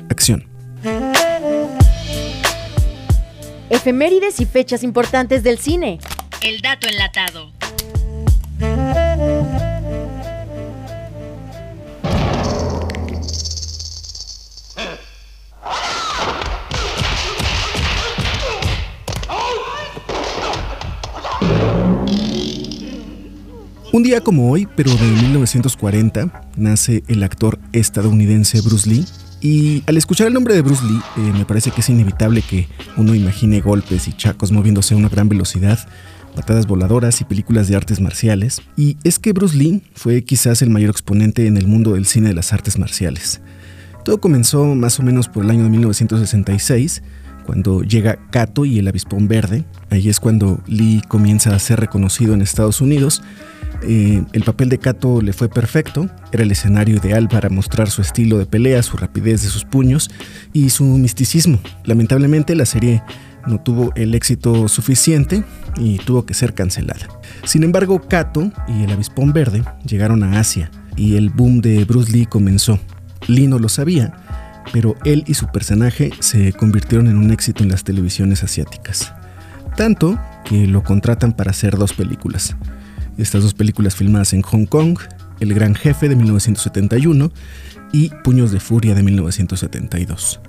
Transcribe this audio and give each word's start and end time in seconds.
Acción. 0.09 0.54
Efemérides 3.85 4.41
y 4.41 4.47
fechas 4.47 4.83
importantes 4.83 5.43
del 5.43 5.59
cine. 5.59 5.99
El 6.41 6.63
dato 6.63 6.89
enlatado. 6.89 7.53
Un 23.93 24.03
día 24.03 24.23
como 24.23 24.51
hoy, 24.51 24.67
pero 24.75 24.95
de 24.95 25.05
1940, 25.05 26.49
nace 26.57 27.05
el 27.09 27.23
actor 27.23 27.59
estadounidense 27.75 28.63
Bruce 28.63 28.89
Lee. 28.89 29.05
Y 29.45 29.83
al 29.87 29.99
escuchar 29.99 30.29
el 30.29 30.33
nombre 30.33 30.55
de 30.55 30.63
Bruce 30.63 30.83
Lee, 30.87 31.03
eh, 31.19 31.33
me 31.37 31.45
parece 31.45 31.71
que 31.71 31.83
es 31.83 31.89
inevitable 31.91 32.41
que 32.41 32.67
uno 32.97 33.15
imagine 33.15 33.61
golpes 33.61 34.09
y 34.09 34.15
chacos 34.15 34.51
moviéndose 34.53 34.95
a 34.95 34.97
una 34.97 35.11
gran 35.11 35.29
velocidad, 35.29 35.79
patadas 36.35 36.67
voladoras 36.67 37.21
y 37.21 37.27
películas 37.27 37.69
de 37.69 37.77
artes 37.77 38.01
marciales. 38.01 38.63
Y 38.75 38.97
es 39.05 39.19
que 39.19 39.35
Bruce 39.35 39.55
Lee 39.55 39.83
fue 39.93 40.25
quizás 40.25 40.63
el 40.63 40.71
mayor 40.71 40.89
exponente 40.89 41.47
en 41.47 41.59
el 41.59 41.67
mundo 41.67 41.93
del 41.93 42.07
cine 42.07 42.29
de 42.29 42.35
las 42.35 42.55
artes 42.55 42.79
marciales. 42.79 43.43
Todo 44.03 44.19
comenzó 44.19 44.65
más 44.75 44.99
o 44.99 45.03
menos 45.03 45.29
por 45.29 45.45
el 45.45 45.51
año 45.51 45.65
de 45.65 45.69
1966, 45.69 47.03
cuando 47.45 47.83
llega 47.83 48.19
Kato 48.31 48.65
y 48.65 48.79
el 48.79 48.89
avispón 48.89 49.29
verde. 49.29 49.67
Ahí 49.91 50.09
es 50.09 50.21
cuando 50.21 50.63
Lee 50.67 51.03
comienza 51.07 51.55
a 51.55 51.59
ser 51.59 51.81
reconocido 51.81 52.33
en 52.33 52.41
Estados 52.41 52.81
Unidos 52.81 53.23
eh, 53.87 54.25
el 54.33 54.43
papel 54.43 54.69
de 54.69 54.79
Kato 54.79 55.21
le 55.21 55.33
fue 55.33 55.49
perfecto, 55.49 56.09
era 56.33 56.43
el 56.43 56.51
escenario 56.51 56.97
ideal 56.97 57.29
para 57.29 57.49
mostrar 57.49 57.91
su 57.91 58.03
estilo 58.03 58.39
de 58.39 58.47
pelea, 58.47 58.83
su 58.83 58.97
rapidez 58.97 59.43
de 59.43 59.49
sus 59.49 59.65
puños 59.65 60.11
y 60.53 60.71
su 60.71 60.85
misticismo. 60.85 61.59
Lamentablemente 61.85 62.55
la 62.55 62.67
serie 62.67 63.03
no 63.47 63.61
tuvo 63.61 63.93
el 63.95 64.15
éxito 64.15 64.69
suficiente 64.69 65.45
y 65.77 65.99
tuvo 65.99 66.25
que 66.25 66.35
ser 66.35 66.55
cancelada. 66.55 67.09
Sin 67.45 67.63
embargo, 67.63 68.01
Kato 68.01 68.51
y 68.69 68.85
el 68.85 68.93
avispón 68.93 69.33
verde 69.33 69.63
llegaron 69.87 70.23
a 70.23 70.41
Asia 70.41 70.71
y 70.97 71.17
el 71.17 71.31
boom 71.31 71.61
de 71.61 71.85
Bruce 71.85 72.13
Lee 72.13 72.27
comenzó. 72.27 72.79
Lee 73.27 73.47
no 73.47 73.59
lo 73.59 73.69
sabía, 73.69 74.15
pero 74.73 74.97
él 75.05 75.25
y 75.27 75.35
su 75.35 75.47
personaje 75.49 76.11
se 76.21 76.53
convirtieron 76.53 77.09
en 77.09 77.17
un 77.17 77.31
éxito 77.31 77.63
en 77.63 77.71
las 77.71 77.85
televisiones 77.85 78.43
asiáticas. 78.43 79.13
Tanto 79.77 80.19
que 80.45 80.67
lo 80.67 80.83
contratan 80.83 81.33
para 81.33 81.51
hacer 81.51 81.77
dos 81.77 81.93
películas. 81.93 82.57
Estas 83.17 83.43
dos 83.45 83.55
películas 83.55 83.95
filmadas 83.95 84.33
en 84.33 84.43
Hong 84.43 84.67
Kong, 84.67 84.99
El 85.39 85.55
Gran 85.55 85.75
Jefe 85.75 86.09
de 86.09 86.17
1971 86.17 87.31
y 87.93 88.11
Puños 88.25 88.51
de 88.51 88.59
Furia 88.59 88.95
de 88.95 89.05
1972. 89.05 90.41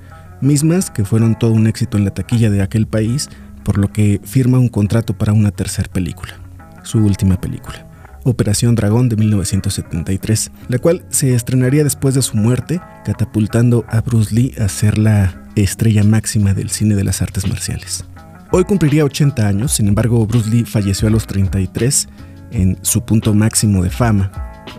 Mismas 0.42 0.90
que 0.90 1.06
fueron 1.06 1.38
todo 1.38 1.52
un 1.52 1.68
éxito 1.68 1.98
en 1.98 2.06
la 2.06 2.14
taquilla 2.14 2.50
de 2.50 2.64
aquel 2.64 2.88
país, 2.88 3.30
por 3.64 3.78
lo 3.78 3.94
que 3.94 4.20
firma 4.24 4.58
un 4.58 4.70
contrato 4.70 5.16
para 5.16 5.34
una 5.34 5.52
tercera 5.52 5.90
película, 5.92 6.40
su 6.84 6.98
última 6.98 7.40
película. 7.40 7.88
Operación 8.24 8.74
Dragón 8.74 9.10
de 9.10 9.16
1973, 9.16 10.52
la 10.68 10.80
cual 10.80 11.06
se 11.10 11.36
estrenaría 11.36 11.84
después 11.84 12.16
de 12.16 12.24
su 12.24 12.36
muerte, 12.36 12.82
catapultando 13.06 13.86
a 13.88 14.02
Bruce 14.02 14.34
Lee 14.34 14.56
a 14.60 14.68
ser 14.68 14.98
la 14.98 15.44
estrella 15.56 16.04
máxima 16.04 16.56
del 16.56 16.72
cine 16.72 16.96
de 16.96 17.04
las 17.04 17.22
artes 17.22 17.48
marciales. 17.48 18.04
Hoy 18.52 18.64
cumpliría 18.64 19.06
80 19.06 19.48
años, 19.48 19.74
sin 19.74 19.88
embargo 19.88 20.26
Bruce 20.26 20.50
Lee 20.50 20.66
falleció 20.66 21.08
a 21.08 21.12
los 21.12 21.28
33 21.28 22.08
en 22.52 22.78
su 22.82 23.06
punto 23.06 23.34
máximo 23.34 23.84
de 23.84 23.90
fama. 23.90 24.32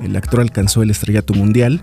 El 0.02 0.16
actor 0.16 0.40
alcanzó 0.40 0.82
el 0.82 0.90
estrellato 0.90 1.34
mundial, 1.34 1.80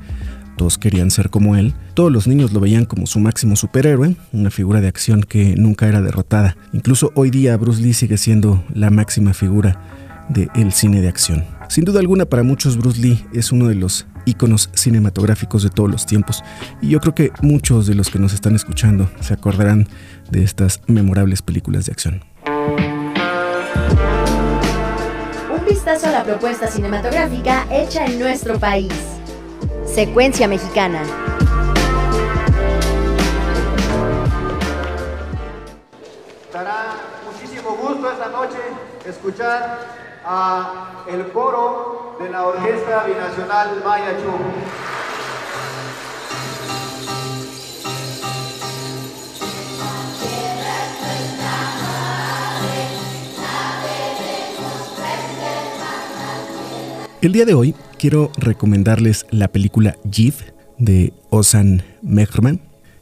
todos 0.57 0.77
querían 0.77 1.09
ser 1.09 1.29
como 1.29 1.55
él, 1.55 1.73
todos 1.94 2.11
los 2.11 2.27
niños 2.27 2.53
lo 2.53 2.59
veían 2.59 2.85
como 2.85 3.07
su 3.07 3.19
máximo 3.19 3.55
superhéroe, 3.55 4.16
una 4.31 4.51
figura 4.51 4.81
de 4.81 4.88
acción 4.88 5.23
que 5.23 5.55
nunca 5.55 5.88
era 5.88 6.01
derrotada. 6.01 6.55
Incluso 6.73 7.11
hoy 7.16 7.31
día 7.31 7.57
Bruce 7.57 7.81
Lee 7.81 7.94
sigue 7.94 8.17
siendo 8.17 8.63
la 8.73 8.89
máxima 8.89 9.33
figura 9.33 9.81
del 10.29 10.71
cine 10.71 11.01
de 11.01 11.07
acción. 11.07 11.44
Sin 11.69 11.85
duda 11.85 12.00
alguna 12.00 12.25
para 12.25 12.44
muchos 12.44 12.77
Bruce 12.77 13.01
Lee 13.01 13.25
es 13.33 13.51
uno 13.51 13.67
de 13.67 13.75
los 13.75 14.05
íconos 14.25 14.69
cinematográficos 14.73 15.63
de 15.63 15.69
todos 15.69 15.91
los 15.91 16.06
tiempos 16.06 16.44
y 16.81 16.89
yo 16.89 17.00
creo 17.01 17.13
que 17.13 17.31
muchos 17.41 17.88
de 17.88 17.95
los 17.95 18.09
que 18.09 18.19
nos 18.19 18.33
están 18.33 18.56
escuchando 18.56 19.09
se 19.19 19.33
acordarán 19.33 19.88
de 20.31 20.44
estas 20.44 20.81
memorables 20.88 21.41
películas 21.41 21.86
de 21.86 21.91
acción. 21.91 22.32
Vistazo 25.94 26.16
a 26.16 26.19
la 26.19 26.24
propuesta 26.24 26.68
cinematográfica 26.68 27.68
hecha 27.69 28.06
en 28.06 28.18
nuestro 28.18 28.57
país. 28.57 28.92
Secuencia 29.86 30.48
mexicana. 30.48 31.04
Dará 36.51 36.95
muchísimo 37.31 37.75
gusto 37.75 38.12
esta 38.12 38.30
noche 38.30 38.57
escuchar 39.06 39.81
a 40.25 41.06
el 41.07 41.31
coro 41.31 42.16
de 42.19 42.30
la 42.30 42.44
Orquesta 42.44 43.04
Binacional 43.04 43.84
Maya 43.86 44.18
Chu. 44.18 44.34
El 57.24 57.31
día 57.31 57.46
de 57.46 57.54
hoy 57.54 57.74
quiero 57.98 58.34
recomendarles 58.36 59.25
la 59.31 59.48
película 59.48 59.96
Jiv 60.12 60.34
de 60.78 61.14
Ozan 61.30 61.81
Mehran. 62.02 62.60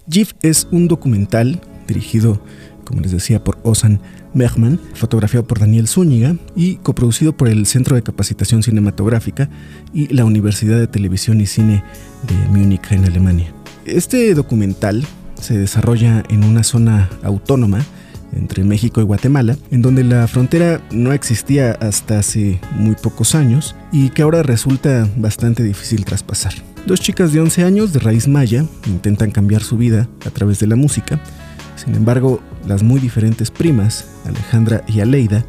GIF 0.07 0.33
es 0.43 0.67
un 0.69 0.87
documental 0.87 1.59
dirigido, 1.87 2.39
como 2.85 3.01
les 3.01 3.11
decía, 3.11 3.43
por 3.43 3.57
Osan 3.63 3.99
Mechman, 4.35 4.79
fotografiado 4.93 5.47
por 5.47 5.57
Daniel 5.57 5.87
Zúñiga 5.87 6.35
y 6.55 6.75
coproducido 6.75 7.35
por 7.35 7.47
el 7.47 7.65
Centro 7.65 7.95
de 7.95 8.03
Capacitación 8.03 8.61
Cinematográfica 8.61 9.49
y 9.91 10.13
la 10.13 10.23
Universidad 10.23 10.77
de 10.77 10.85
Televisión 10.85 11.41
y 11.41 11.47
Cine 11.47 11.83
de 12.27 12.35
Múnich 12.49 12.91
en 12.91 13.05
Alemania. 13.05 13.51
Este 13.85 14.35
documental 14.35 15.03
se 15.41 15.57
desarrolla 15.57 16.23
en 16.29 16.43
una 16.43 16.61
zona 16.61 17.09
autónoma 17.23 17.83
entre 18.33 18.63
México 18.63 19.01
y 19.01 19.03
Guatemala, 19.03 19.57
en 19.71 19.81
donde 19.81 20.03
la 20.03 20.27
frontera 20.27 20.81
no 20.91 21.13
existía 21.13 21.71
hasta 21.73 22.19
hace 22.19 22.59
muy 22.75 22.95
pocos 22.95 23.35
años 23.35 23.75
y 23.91 24.09
que 24.09 24.21
ahora 24.21 24.43
resulta 24.43 25.09
bastante 25.17 25.63
difícil 25.63 26.05
traspasar. 26.05 26.53
Dos 26.85 26.99
chicas 26.99 27.31
de 27.31 27.41
11 27.41 27.63
años 27.63 27.93
de 27.93 27.99
raíz 27.99 28.27
maya 28.27 28.65
intentan 28.87 29.31
cambiar 29.31 29.61
su 29.61 29.77
vida 29.77 30.07
a 30.25 30.29
través 30.31 30.59
de 30.59 30.67
la 30.67 30.75
música, 30.75 31.19
sin 31.83 31.95
embargo, 31.95 32.41
las 32.67 32.83
muy 32.83 32.99
diferentes 32.99 33.49
primas, 33.49 34.05
Alejandra 34.25 34.83
y 34.87 34.99
Aleida, 34.99 35.43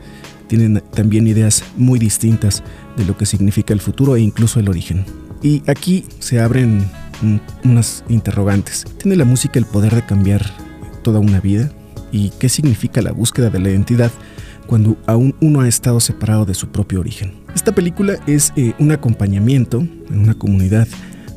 tienen 0.48 0.82
también 0.94 1.26
ideas 1.26 1.62
muy 1.76 1.98
distintas 1.98 2.62
de 2.96 3.04
lo 3.04 3.16
que 3.16 3.26
significa 3.26 3.74
el 3.74 3.80
futuro 3.80 4.16
e 4.16 4.20
incluso 4.20 4.58
el 4.58 4.70
origen. 4.70 5.04
Y 5.42 5.62
aquí 5.68 6.06
se 6.20 6.40
abren 6.40 6.86
unas 7.64 8.02
interrogantes. 8.08 8.84
¿Tiene 8.98 9.16
la 9.16 9.24
música 9.24 9.58
el 9.58 9.66
poder 9.66 9.94
de 9.94 10.06
cambiar 10.06 10.44
toda 11.02 11.20
una 11.20 11.40
vida? 11.40 11.70
Y 12.12 12.30
qué 12.38 12.48
significa 12.48 13.02
la 13.02 13.12
búsqueda 13.12 13.50
de 13.50 13.58
la 13.58 13.70
identidad 13.70 14.12
cuando 14.66 14.96
aún 15.06 15.34
uno 15.40 15.60
ha 15.60 15.68
estado 15.68 15.98
separado 15.98 16.44
de 16.44 16.54
su 16.54 16.68
propio 16.68 17.00
origen. 17.00 17.32
Esta 17.54 17.74
película 17.74 18.18
es 18.26 18.52
eh, 18.56 18.74
un 18.78 18.92
acompañamiento 18.92 19.80
en 19.80 20.18
una 20.18 20.34
comunidad 20.34 20.86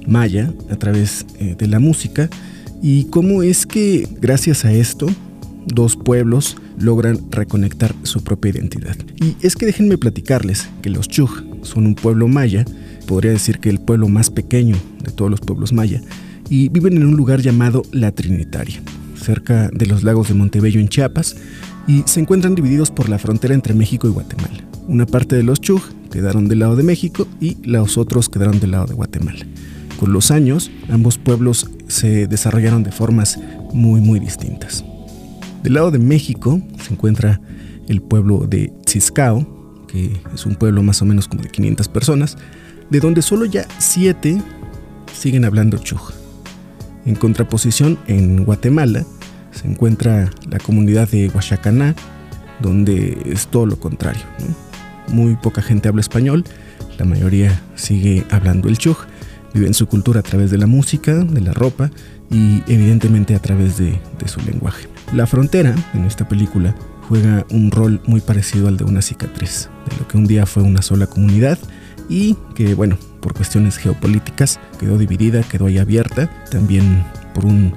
maya 0.06 0.54
a 0.70 0.76
través 0.76 1.26
eh, 1.40 1.56
de 1.58 1.68
la 1.68 1.80
música 1.80 2.30
y 2.82 3.06
cómo 3.06 3.42
es 3.42 3.66
que 3.66 4.08
gracias 4.22 4.66
a 4.66 4.72
esto 4.72 5.08
dos 5.66 5.96
pueblos 5.96 6.58
logran 6.78 7.20
reconectar 7.32 7.96
su 8.04 8.24
propia 8.24 8.52
identidad. 8.52 8.96
Y 9.16 9.36
es 9.42 9.56
que 9.56 9.66
déjenme 9.66 9.98
platicarles 9.98 10.70
que 10.82 10.90
los 10.90 11.08
Chug 11.08 11.32
son 11.64 11.88
un 11.88 11.96
pueblo 11.96 12.28
maya, 12.28 12.66
podría 13.08 13.32
decir 13.32 13.60
que 13.60 13.70
el 13.70 13.80
pueblo 13.80 14.08
más 14.08 14.30
pequeño 14.30 14.76
de 15.04 15.12
todos 15.12 15.32
los 15.32 15.42
pueblos 15.42 15.74
maya, 15.74 16.02
y 16.50 16.70
viven 16.70 16.98
en 16.98 17.08
un 17.08 17.16
lugar 17.16 17.42
llamado 17.42 17.82
La 17.92 18.12
Trinitaria 18.12 18.82
cerca 19.26 19.70
de 19.74 19.88
los 19.88 20.04
lagos 20.04 20.28
de 20.28 20.36
Montebello 20.36 20.80
en 20.80 20.88
Chiapas, 20.88 21.36
y 21.88 22.04
se 22.06 22.20
encuentran 22.20 22.56
divididos 22.56 22.92
por 22.92 23.10
la 23.10 23.20
frontera 23.20 23.54
entre 23.54 23.74
México 23.74 24.08
y 24.08 24.12
Guatemala. 24.12 24.64
Una 24.88 25.06
parte 25.06 25.36
de 25.36 25.44
los 25.44 25.60
Chug 25.62 25.82
quedaron 26.12 26.48
del 26.48 26.60
lado 26.60 26.76
de 26.76 26.84
México 26.84 27.28
y 27.42 27.58
los 27.68 27.98
otros 27.98 28.30
quedaron 28.30 28.60
del 28.60 28.72
lado 28.72 28.86
de 28.86 28.94
Guatemala. 28.94 29.46
Con 30.00 30.14
los 30.14 30.30
años, 30.32 30.72
ambos 30.90 31.18
pueblos 31.18 31.70
se 31.88 32.28
desarrollaron 32.28 32.84
de 32.84 32.92
formas 32.92 33.40
muy 33.74 34.02
muy 34.02 34.20
distintas. 34.20 34.84
Del 35.64 35.74
lado 35.74 35.90
de 35.90 36.00
México 36.00 36.62
se 36.84 36.94
encuentra 36.94 37.42
el 37.88 38.02
pueblo 38.02 38.46
de 38.48 38.72
Tziscao, 38.86 39.86
que 39.88 40.12
es 40.34 40.46
un 40.46 40.56
pueblo 40.56 40.84
más 40.84 41.02
o 41.02 41.06
menos 41.06 41.28
como 41.28 41.44
de 41.44 41.50
500 41.50 41.88
personas, 41.88 42.38
de 42.90 43.00
donde 43.00 43.22
solo 43.22 43.46
ya 43.46 43.66
7 43.80 44.42
siguen 45.14 45.46
hablando 45.46 45.78
Chug. 45.78 46.14
En 47.06 47.16
contraposición, 47.16 47.98
en 48.08 48.46
Guatemala 48.46 49.06
encuentra 49.66 50.30
la 50.50 50.60
comunidad 50.60 51.10
de 51.10 51.30
Huachacaná, 51.30 51.96
donde 52.62 53.18
es 53.26 53.48
todo 53.48 53.66
lo 53.66 53.80
contrario. 53.80 54.24
Muy 55.10 55.36
poca 55.36 55.62
gente 55.62 55.90
habla 55.90 56.02
español, 56.02 56.44
la 56.98 57.06
mayoría 57.06 57.62
sigue 57.76 58.26
hablando 58.32 58.70
el 58.70 58.78
chug, 58.78 58.98
viven 59.54 59.74
su 59.74 59.88
cultura 59.88 60.22
a 60.22 60.24
través 60.24 60.52
de 60.52 60.58
la 60.58 60.68
música, 60.68 61.14
de 61.14 61.42
la 61.42 61.54
ropa 61.54 61.92
y 62.30 62.64
evidentemente 62.68 63.36
a 63.36 63.40
través 63.40 63.78
de, 63.78 64.00
de 64.20 64.28
su 64.28 64.42
lenguaje. 64.42 64.88
La 65.14 65.28
frontera 65.28 65.76
en 65.94 66.06
esta 66.06 66.28
película 66.28 66.76
juega 67.08 67.46
un 67.52 67.72
rol 67.72 68.02
muy 68.08 68.22
parecido 68.22 68.68
al 68.68 68.78
de 68.78 68.84
una 68.84 69.02
cicatriz, 69.02 69.70
de 69.90 69.98
lo 69.98 70.08
que 70.08 70.18
un 70.18 70.26
día 70.26 70.46
fue 70.46 70.64
una 70.64 70.82
sola 70.82 71.08
comunidad 71.08 71.60
y 72.10 72.36
que 72.56 72.74
bueno, 72.76 72.98
por 73.22 73.34
cuestiones 73.34 73.78
geopolíticas 73.78 74.60
quedó 74.80 74.98
dividida, 74.98 75.44
quedó 75.44 75.68
ahí 75.68 75.78
abierta, 75.78 76.30
también 76.50 77.04
por 77.34 77.46
un 77.46 77.74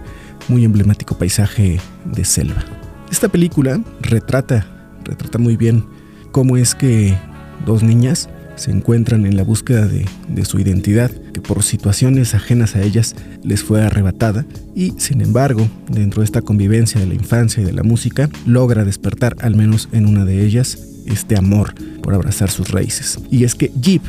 muy 0.49 0.65
emblemático 0.65 1.17
paisaje 1.17 1.81
de 2.05 2.25
selva. 2.25 2.65
Esta 3.11 3.29
película 3.29 3.81
retrata, 4.01 4.67
retrata 5.05 5.39
muy 5.39 5.57
bien 5.57 5.85
cómo 6.33 6.57
es 6.57 6.75
que 6.75 7.17
dos 7.65 7.83
niñas 7.83 8.29
se 8.59 8.71
encuentran 8.71 9.25
en 9.25 9.37
la 9.37 9.45
búsqueda 9.45 9.87
de, 9.87 10.45
su 10.45 10.59
identidad, 10.59 11.11
que 11.33 11.41
por 11.41 11.63
situaciones 11.63 12.35
ajenas 12.35 12.75
a 12.75 12.83
ellas 12.83 13.15
les 13.43 13.63
fue 13.63 13.83
arrebatada, 13.83 14.45
y 14.75 14.95
sin 14.99 15.21
embargo, 15.21 15.69
dentro 15.89 16.23
de 16.23 16.27
esta 16.27 16.43
convivencia 16.43 17.01
de 17.01 17.07
la 17.07 17.15
infancia 17.15 17.63
y 17.63 17.67
de 17.67 17.73
la 17.73 17.83
música, 17.83 18.29
logra 18.47 18.85
despertar 18.85 19.37
al 19.41 19.55
menos 19.55 19.89
en 19.93 20.07
una 20.07 20.25
de 20.25 20.45
ellas 20.45 20.79
este 21.07 21.37
amor 21.37 21.75
por 22.03 22.15
abrazar 22.15 22.51
sus 22.51 22.71
raíces. 22.71 23.19
Y 23.31 23.45
es 23.45 23.55
que 23.55 23.71
Jeep, 23.81 24.03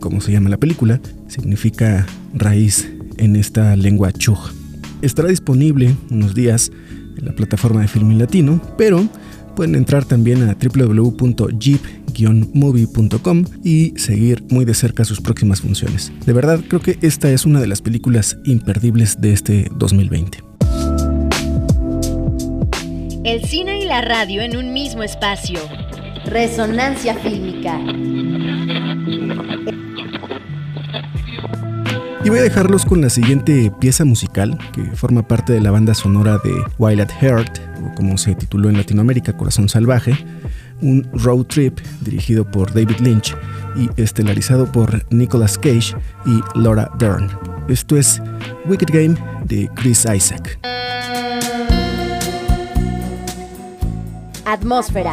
como 0.00 0.20
se 0.20 0.32
llama 0.32 0.50
la 0.50 0.58
película, 0.58 1.00
significa 1.28 2.06
raíz 2.34 2.88
en 3.16 3.36
esta 3.36 3.74
lengua 3.76 4.12
chug. 4.12 4.63
Estará 5.04 5.28
disponible 5.28 5.94
unos 6.10 6.34
días 6.34 6.72
en 7.18 7.26
la 7.26 7.32
plataforma 7.32 7.82
de 7.82 7.88
Filmin 7.88 8.18
Latino, 8.18 8.58
pero 8.78 9.06
pueden 9.54 9.74
entrar 9.74 10.06
también 10.06 10.48
a 10.48 10.56
www.jeep-movie.com 10.56 13.44
y 13.62 13.92
seguir 13.96 14.42
muy 14.48 14.64
de 14.64 14.72
cerca 14.72 15.04
sus 15.04 15.20
próximas 15.20 15.60
funciones. 15.60 16.10
De 16.24 16.32
verdad, 16.32 16.62
creo 16.66 16.80
que 16.80 16.98
esta 17.02 17.30
es 17.30 17.44
una 17.44 17.60
de 17.60 17.66
las 17.66 17.82
películas 17.82 18.38
imperdibles 18.46 19.20
de 19.20 19.34
este 19.34 19.68
2020. 19.76 20.38
El 23.24 23.44
cine 23.44 23.80
y 23.80 23.84
la 23.84 24.00
radio 24.00 24.40
en 24.40 24.56
un 24.56 24.72
mismo 24.72 25.02
espacio. 25.02 25.60
Resonancia 26.24 27.14
fílmica. 27.16 27.78
Y 32.24 32.30
voy 32.30 32.38
a 32.38 32.42
dejarlos 32.42 32.86
con 32.86 33.02
la 33.02 33.10
siguiente 33.10 33.70
pieza 33.78 34.06
musical 34.06 34.58
que 34.72 34.82
forma 34.96 35.28
parte 35.28 35.52
de 35.52 35.60
la 35.60 35.70
banda 35.70 35.92
sonora 35.92 36.38
de 36.42 36.54
Wild 36.78 37.02
at 37.02 37.10
Heart, 37.20 37.58
o 37.84 37.94
como 37.94 38.16
se 38.16 38.34
tituló 38.34 38.70
en 38.70 38.78
Latinoamérica, 38.78 39.36
Corazón 39.36 39.68
Salvaje, 39.68 40.16
un 40.80 41.06
road 41.12 41.44
trip 41.44 41.80
dirigido 42.00 42.50
por 42.50 42.72
David 42.72 42.98
Lynch 43.00 43.36
y 43.76 43.90
estelarizado 44.00 44.72
por 44.72 45.04
Nicolas 45.12 45.58
Cage 45.58 45.94
y 46.24 46.40
Laura 46.58 46.90
Dern. 46.98 47.28
Esto 47.68 47.98
es 47.98 48.22
Wicked 48.64 48.88
Game 48.90 49.16
de 49.44 49.68
Chris 49.74 50.06
Isaac. 50.10 50.58
Atmósfera. 54.46 55.12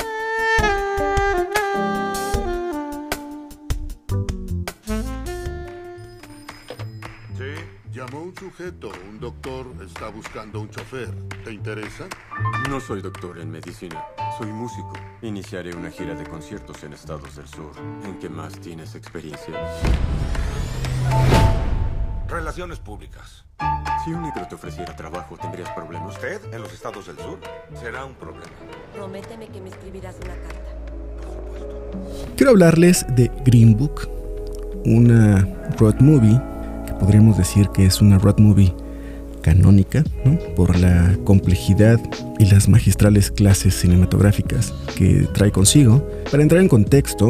está 10.01 10.15
buscando 10.15 10.59
un 10.59 10.67
chofer. 10.67 11.09
¿Te 11.43 11.53
interesa? 11.53 12.07
No 12.67 12.79
soy 12.79 13.03
doctor 13.03 13.37
en 13.37 13.51
medicina, 13.51 14.03
soy 14.35 14.47
músico. 14.47 14.93
Iniciaré 15.21 15.75
una 15.75 15.91
gira 15.91 16.15
de 16.15 16.23
conciertos 16.23 16.83
en 16.83 16.93
estados 16.93 17.35
del 17.35 17.47
sur. 17.47 17.71
¿En 18.03 18.17
qué 18.17 18.27
más 18.27 18.59
tienes 18.59 18.95
experiencia? 18.95 19.53
Relaciones 22.27 22.79
públicas. 22.79 23.45
Si 24.03 24.11
un 24.11 24.23
negro 24.23 24.47
te 24.47 24.55
ofreciera 24.55 24.95
trabajo, 24.95 25.37
¿tendrías 25.39 25.69
problemas? 25.69 26.15
¿Usted 26.15 26.51
en 26.51 26.61
los 26.63 26.73
estados 26.73 27.05
del 27.05 27.17
sur? 27.17 27.39
Será 27.79 28.03
un 28.03 28.15
problema. 28.15 28.49
Prométeme 28.95 29.49
que 29.49 29.61
me 29.61 29.69
escribirás 29.69 30.15
una 30.15 30.33
carta. 30.33 30.71
Quiero 32.35 32.53
hablarles 32.53 33.05
de 33.09 33.29
Green 33.45 33.77
Book, 33.77 34.09
una 34.83 35.47
road 35.77 35.99
movie 35.99 36.41
que 36.87 36.93
podríamos 36.95 37.37
decir 37.37 37.69
que 37.69 37.85
es 37.85 38.01
una 38.01 38.17
road 38.17 38.39
movie 38.39 38.73
canónica, 39.41 40.03
¿no? 40.25 40.37
por 40.55 40.77
la 40.79 41.17
complejidad 41.23 41.99
y 42.39 42.45
las 42.45 42.67
magistrales 42.69 43.31
clases 43.31 43.73
cinematográficas 43.79 44.73
que 44.95 45.27
trae 45.33 45.51
consigo. 45.51 46.07
Para 46.29 46.43
entrar 46.43 46.61
en 46.61 46.67
contexto, 46.69 47.27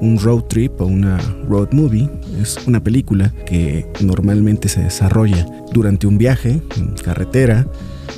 un 0.00 0.18
road 0.18 0.42
trip 0.44 0.80
o 0.80 0.86
una 0.86 1.18
road 1.48 1.68
movie 1.72 2.08
es 2.40 2.56
una 2.66 2.82
película 2.82 3.32
que 3.46 3.86
normalmente 4.00 4.68
se 4.68 4.82
desarrolla 4.82 5.46
durante 5.72 6.06
un 6.06 6.18
viaje 6.18 6.60
en 6.76 6.94
carretera, 7.02 7.66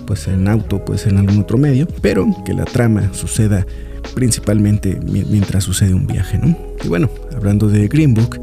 pues 0.07 0.29
en 0.29 0.47
auto, 0.49 0.85
pues 0.85 1.07
en 1.07 1.17
algún 1.19 1.39
otro 1.41 1.59
medio, 1.59 1.87
pero 2.01 2.27
que 2.45 2.53
la 2.55 2.65
trama 2.65 3.11
suceda 3.13 3.67
principalmente 4.15 4.99
mi- 5.01 5.25
mientras 5.25 5.65
sucede 5.65 5.95
un 5.95 6.07
viaje, 6.07 6.39
¿no? 6.39 6.57
Y 6.85 6.89
bueno, 6.89 7.09
hablando 7.35 7.69
de 7.69 7.87
Green 7.89 8.15
Book, 8.15 8.41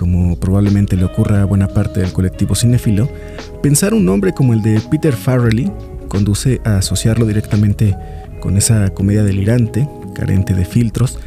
como 0.00 0.34
probablemente 0.40 0.96
le 0.96 1.04
ocurra 1.04 1.42
a 1.42 1.44
buena 1.44 1.68
parte 1.68 2.00
del 2.00 2.10
colectivo 2.14 2.54
cinéfilo, 2.54 3.06
pensar 3.62 3.92
un 3.92 4.06
nombre 4.06 4.32
como 4.32 4.54
el 4.54 4.62
de 4.62 4.80
Peter 4.90 5.12
Farrelly 5.12 5.70
conduce 6.08 6.58
a 6.64 6.78
asociarlo 6.78 7.26
directamente 7.26 7.94
con 8.40 8.56
esa 8.56 8.88
comedia 8.94 9.22
delirante, 9.24 9.86
carente 10.14 10.54
de 10.54 10.64
filtros 10.64 11.18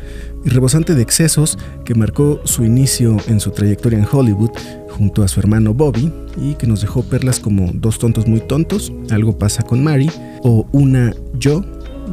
y 0.44 0.50
rebosante 0.50 0.96
de 0.96 1.04
excesos 1.04 1.60
que 1.86 1.94
marcó 1.94 2.42
su 2.46 2.66
inicio 2.66 3.18
en 3.28 3.40
su 3.40 3.52
trayectoria 3.52 4.00
en 4.00 4.08
Hollywood 4.12 4.50
junto 4.90 5.22
a 5.22 5.28
su 5.28 5.40
hermano 5.40 5.76
Bobby 5.76 6.12
y 6.42 6.56
que 6.56 6.66
nos 6.66 6.82
dejó 6.82 7.04
perlas 7.04 7.40
como 7.40 7.70
Dos 7.74 8.00
tontos 8.00 8.26
muy 8.26 8.40
tontos, 8.40 8.92
Algo 9.12 9.38
pasa 9.38 9.62
con 9.62 9.84
Mary 9.84 10.10
o 10.42 10.66
una 10.72 11.14
Yo, 11.38 11.64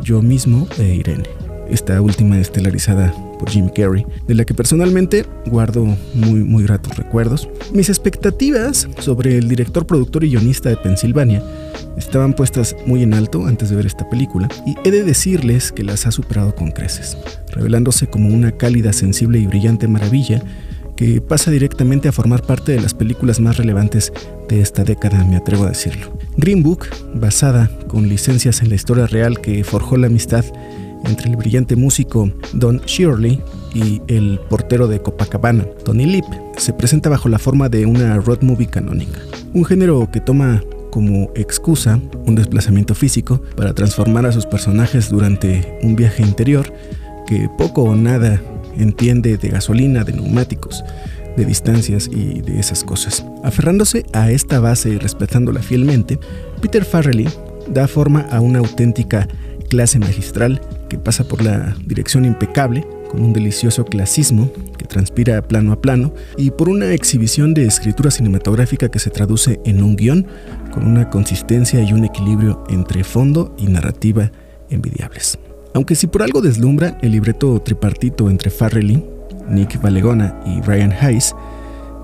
Yo 0.03 0.21
mismo 0.21 0.69
e 0.79 0.95
Irene. 0.97 1.25
Esta 1.71 2.03
última 2.03 2.39
estelarizada 2.39 3.15
por 3.41 3.51
Jim 3.51 3.71
Carrey, 3.75 4.07
de 4.29 4.35
la 4.35 4.45
que 4.45 4.53
personalmente 4.53 5.25
guardo 5.47 5.85
muy 6.15 6.45
muy 6.45 6.63
gratos 6.63 6.95
recuerdos. 6.97 7.49
Mis 7.73 7.89
expectativas 7.89 8.87
sobre 8.99 9.39
el 9.39 9.49
director, 9.49 9.87
productor 9.87 10.25
y 10.25 10.29
guionista 10.29 10.69
de 10.69 10.77
Pensilvania 10.77 11.43
estaban 11.97 12.35
puestas 12.35 12.77
muy 12.87 13.03
en 13.03 13.15
alto 13.15 13.47
antes 13.47 13.71
de 13.71 13.77
ver 13.77 13.87
esta 13.87 14.09
película 14.11 14.47
y 14.67 14.77
he 14.85 14.91
de 14.91 15.03
decirles 15.03 15.73
que 15.73 15.83
las 15.83 16.07
ha 16.07 16.13
superado 16.13 16.55
con 16.55 16.71
creces, 16.71 17.17
revelándose 17.49 18.07
como 18.09 18.29
una 18.29 18.53
cálida, 18.53 18.93
sensible 18.93 19.39
y 19.39 19.47
brillante 19.47 19.89
maravilla 19.89 20.43
que 20.97 21.23
pasa 21.23 21.51
directamente 21.51 22.09
a 22.09 22.13
formar 22.13 22.43
parte 22.43 22.73
de 22.73 22.81
las 22.83 22.93
películas 22.93 23.41
más 23.41 23.57
relevantes 23.57 24.13
de 24.51 24.61
esta 24.61 24.85
década, 24.85 25.25
me 25.25 25.37
atrevo 25.37 25.65
a 25.65 25.71
decirlo. 25.71 26.13
Green 26.37 26.63
Book, 26.63 26.89
basada 27.15 27.71
con 27.89 28.07
licencias 28.07 28.61
en 28.61 28.69
la 28.69 28.75
historia 28.75 29.07
real 29.07 29.41
que 29.41 29.65
forjó 29.65 29.97
la 29.97 30.09
amistad 30.09 30.45
entre 31.05 31.31
el 31.31 31.37
brillante 31.37 31.77
músico 31.77 32.31
Don 32.53 32.79
Shirley 32.87 33.43
y 33.75 34.03
el 34.09 34.41
portero 34.49 34.89
de 34.89 35.01
Copacabana, 35.01 35.65
Tony 35.85 36.07
Lip, 36.07 36.25
se 36.57 36.73
presenta 36.73 37.09
bajo 37.09 37.29
la 37.29 37.39
forma 37.39 37.69
de 37.69 37.87
una 37.87 38.17
road 38.17 38.43
movie 38.43 38.67
canónica, 38.67 39.21
un 39.55 39.65
género 39.65 40.11
que 40.11 40.21
toma 40.21 40.63
como 40.91 41.31
excusa 41.35 42.01
un 42.27 42.35
desplazamiento 42.35 42.95
físico 42.95 43.41
para 43.57 43.73
transformar 43.75 44.27
a 44.27 44.33
sus 44.33 44.47
personajes 44.47 45.09
durante 45.09 45.79
un 45.83 45.97
viaje 45.97 46.23
interior 46.23 46.73
que 47.27 47.49
poco 47.57 47.85
o 47.85 47.95
nada 47.95 48.43
entiende 48.77 49.37
de 49.37 49.49
gasolina, 49.49 50.05
de 50.05 50.13
neumáticos, 50.13 50.85
de 51.37 51.45
distancias 51.45 52.09
y 52.13 52.41
de 52.41 52.59
esas 52.59 52.83
cosas. 52.83 53.25
Aferrándose 53.45 54.05
a 54.13 54.31
esta 54.31 54.59
base 54.59 54.91
y 54.91 54.99
respetándola 54.99 55.63
fielmente, 55.63 56.19
Peter 56.61 56.85
Farrelly 56.85 57.29
da 57.69 57.87
forma 57.87 58.23
a 58.31 58.41
una 58.41 58.59
auténtica 58.59 59.29
clase 59.69 59.99
magistral 60.01 60.61
que 60.91 60.99
pasa 60.99 61.25
por 61.25 61.41
la 61.41 61.75
dirección 61.87 62.27
impecable, 62.27 62.87
con 63.11 63.23
un 63.23 63.33
delicioso 63.33 63.87
clasismo 63.87 64.53
que 64.77 64.85
transpira 64.85 65.41
plano 65.41 65.73
a 65.73 65.81
plano, 65.81 66.13
y 66.37 66.51
por 66.51 66.69
una 66.69 66.93
exhibición 66.93 67.55
de 67.55 67.65
escritura 67.65 68.11
cinematográfica 68.11 68.91
que 68.91 68.99
se 68.99 69.09
traduce 69.09 69.61
en 69.65 69.83
un 69.83 69.97
guion 69.97 70.27
con 70.73 70.87
una 70.87 71.09
consistencia 71.09 71.81
y 71.81 71.95
un 71.95 72.05
equilibrio 72.05 72.63
entre 72.69 73.05
fondo 73.05 73.55
y 73.57 73.67
narrativa 73.67 74.31
envidiables. 74.69 75.39
Aunque 75.73 75.95
si 75.95 76.09
por 76.09 76.23
algo 76.23 76.43
deslumbra 76.43 76.99
el 77.01 77.13
libreto 77.13 77.61
tripartito 77.61 78.29
entre 78.29 78.51
Farrelly, 78.51 79.03
Nick 79.49 79.81
Valegona 79.81 80.39
y 80.45 80.61
Ryan 80.61 80.93
Hayes, 81.01 81.35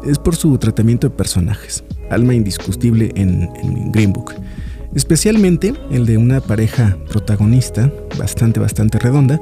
es 0.07 0.19
por 0.19 0.37
su 0.37 0.57
tratamiento 0.59 1.09
de 1.09 1.17
personajes, 1.17 1.83
alma 2.11 2.35
indiscutible 2.35 3.11
en, 3.17 3.51
en 3.63 3.91
Green 3.91 4.13
Book 4.13 4.33
especialmente 4.95 5.75
el 5.91 6.07
de 6.07 6.17
una 6.17 6.41
pareja 6.41 6.97
protagonista 7.09 7.93
bastante 8.19 8.61
bastante 8.61 8.99
redonda, 8.99 9.41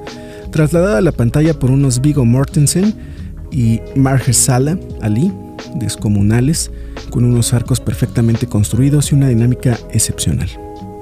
trasladada 0.50 0.98
a 0.98 1.02
la 1.02 1.12
pantalla 1.12 1.54
por 1.54 1.70
unos 1.70 2.00
Vigo 2.00 2.24
Mortensen 2.24 2.94
y 3.50 3.80
Mahershala 3.94 4.78
Ali, 5.00 5.32
descomunales, 5.76 6.70
con 7.10 7.24
unos 7.24 7.52
arcos 7.54 7.80
perfectamente 7.80 8.46
construidos 8.46 9.12
y 9.12 9.14
una 9.14 9.28
dinámica 9.28 9.78
excepcional. 9.92 10.48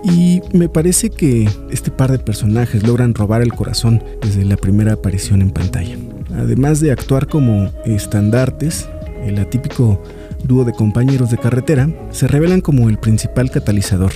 Y 0.04 0.42
me 0.52 0.68
parece 0.68 1.10
que 1.10 1.48
este 1.70 1.90
par 1.90 2.10
de 2.10 2.18
personajes 2.18 2.82
logran 2.86 3.14
robar 3.14 3.40
el 3.40 3.52
corazón 3.52 4.02
desde 4.20 4.44
la 4.44 4.56
primera 4.56 4.94
aparición 4.94 5.42
en 5.42 5.50
pantalla. 5.50 5.96
Además 6.34 6.80
de 6.80 6.90
actuar 6.90 7.28
como 7.28 7.70
estandartes, 7.84 8.88
el 9.24 9.38
atípico 9.38 10.02
dúo 10.44 10.64
de 10.64 10.72
compañeros 10.72 11.30
de 11.30 11.38
carretera 11.38 11.88
se 12.10 12.28
revelan 12.28 12.60
como 12.60 12.88
el 12.88 12.98
principal 12.98 13.50
catalizador, 13.50 14.12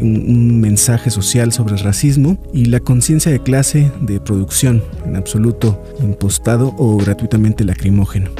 un, 0.00 0.60
mensaje 0.60 1.10
social 1.10 1.52
sobre 1.52 1.74
el 1.74 1.80
racismo 1.80 2.38
y 2.52 2.66
la 2.66 2.80
conciencia 2.80 3.30
de 3.32 3.42
clase 3.42 3.90
de 4.00 4.20
producción, 4.20 4.82
en 5.04 5.16
absoluto 5.16 5.82
impostado 6.00 6.74
o 6.76 6.96
gratuitamente 6.96 7.64
lacrimógeno, 7.64 8.30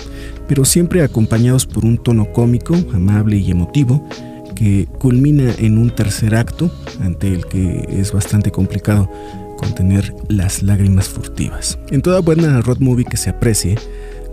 pero 0.49 0.65
siempre 0.65 1.03
acompañados 1.03 1.67
por 1.67 1.85
un 1.85 1.99
tono 1.99 2.33
cómico, 2.33 2.75
amable 2.95 3.37
y 3.37 3.51
emotivo 3.51 4.07
que 4.55 4.89
culmina 4.99 5.53
en 5.59 5.79
un 5.79 5.91
tercer 5.91 6.35
acto 6.35 6.71
ante 7.01 7.33
el 7.33 7.47
que 7.47 7.87
es 7.91 8.13
bastante 8.13 8.51
complicado 8.51 9.11
contener 9.59 10.15
las 10.29 10.63
lágrimas 10.63 11.09
furtivas. 11.09 11.79
En 11.91 12.03
toda 12.03 12.21
buena 12.21 12.61
road 12.61 12.79
movie 12.79 13.05
que 13.05 13.17
se 13.17 13.31
aprecie, 13.31 13.77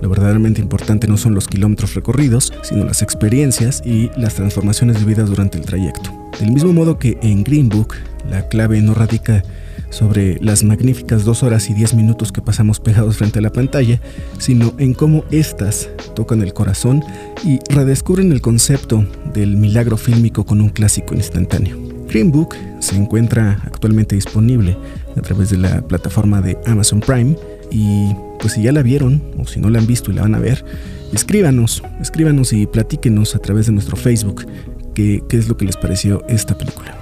lo 0.03 0.09
verdaderamente 0.09 0.59
importante 0.59 1.07
no 1.07 1.15
son 1.15 1.33
los 1.33 1.47
kilómetros 1.47 1.95
recorridos, 1.95 2.51
sino 2.61 2.83
las 2.83 3.01
experiencias 3.01 3.81
y 3.85 4.11
las 4.17 4.35
transformaciones 4.35 4.99
vividas 4.99 5.29
durante 5.29 5.57
el 5.57 5.63
trayecto. 5.63 6.11
Del 6.41 6.51
mismo 6.51 6.73
modo 6.73 6.99
que 6.99 7.17
en 7.21 7.45
Green 7.45 7.69
Book, 7.69 7.93
la 8.29 8.49
clave 8.49 8.81
no 8.81 8.93
radica 8.93 9.43
sobre 9.91 10.37
las 10.41 10.65
magníficas 10.65 11.23
dos 11.23 11.41
horas 11.41 11.69
y 11.69 11.73
diez 11.73 11.93
minutos 11.93 12.33
que 12.33 12.41
pasamos 12.41 12.81
pegados 12.81 13.15
frente 13.15 13.39
a 13.39 13.43
la 13.43 13.53
pantalla, 13.53 14.01
sino 14.39 14.73
en 14.77 14.93
cómo 14.93 15.23
éstas 15.31 15.87
tocan 16.15 16.41
el 16.41 16.53
corazón 16.53 17.01
y 17.45 17.59
redescubren 17.73 18.33
el 18.33 18.41
concepto 18.41 19.05
del 19.33 19.55
milagro 19.55 19.95
fílmico 19.95 20.45
con 20.45 20.59
un 20.59 20.67
clásico 20.67 21.15
instantáneo. 21.15 21.77
Green 22.09 22.29
Book 22.29 22.55
se 22.79 22.97
encuentra 22.97 23.61
actualmente 23.63 24.15
disponible 24.15 24.75
a 25.15 25.21
través 25.21 25.49
de 25.49 25.59
la 25.59 25.81
plataforma 25.81 26.41
de 26.41 26.57
Amazon 26.65 26.99
Prime 26.99 27.37
y 27.73 28.15
pues 28.39 28.53
si 28.53 28.61
ya 28.61 28.71
la 28.71 28.83
vieron 28.83 29.21
o 29.39 29.47
si 29.47 29.59
no 29.59 29.69
la 29.69 29.79
han 29.79 29.87
visto 29.87 30.11
y 30.11 30.13
la 30.13 30.21
van 30.21 30.35
a 30.35 30.39
ver, 30.39 30.63
escríbanos, 31.11 31.81
escríbanos 31.99 32.53
y 32.53 32.67
platíquenos 32.67 33.35
a 33.35 33.39
través 33.39 33.65
de 33.65 33.71
nuestro 33.71 33.97
Facebook 33.97 34.45
qué, 34.93 35.23
qué 35.27 35.37
es 35.37 35.47
lo 35.49 35.57
que 35.57 35.65
les 35.65 35.75
pareció 35.75 36.23
esta 36.27 36.55
película. 36.55 36.95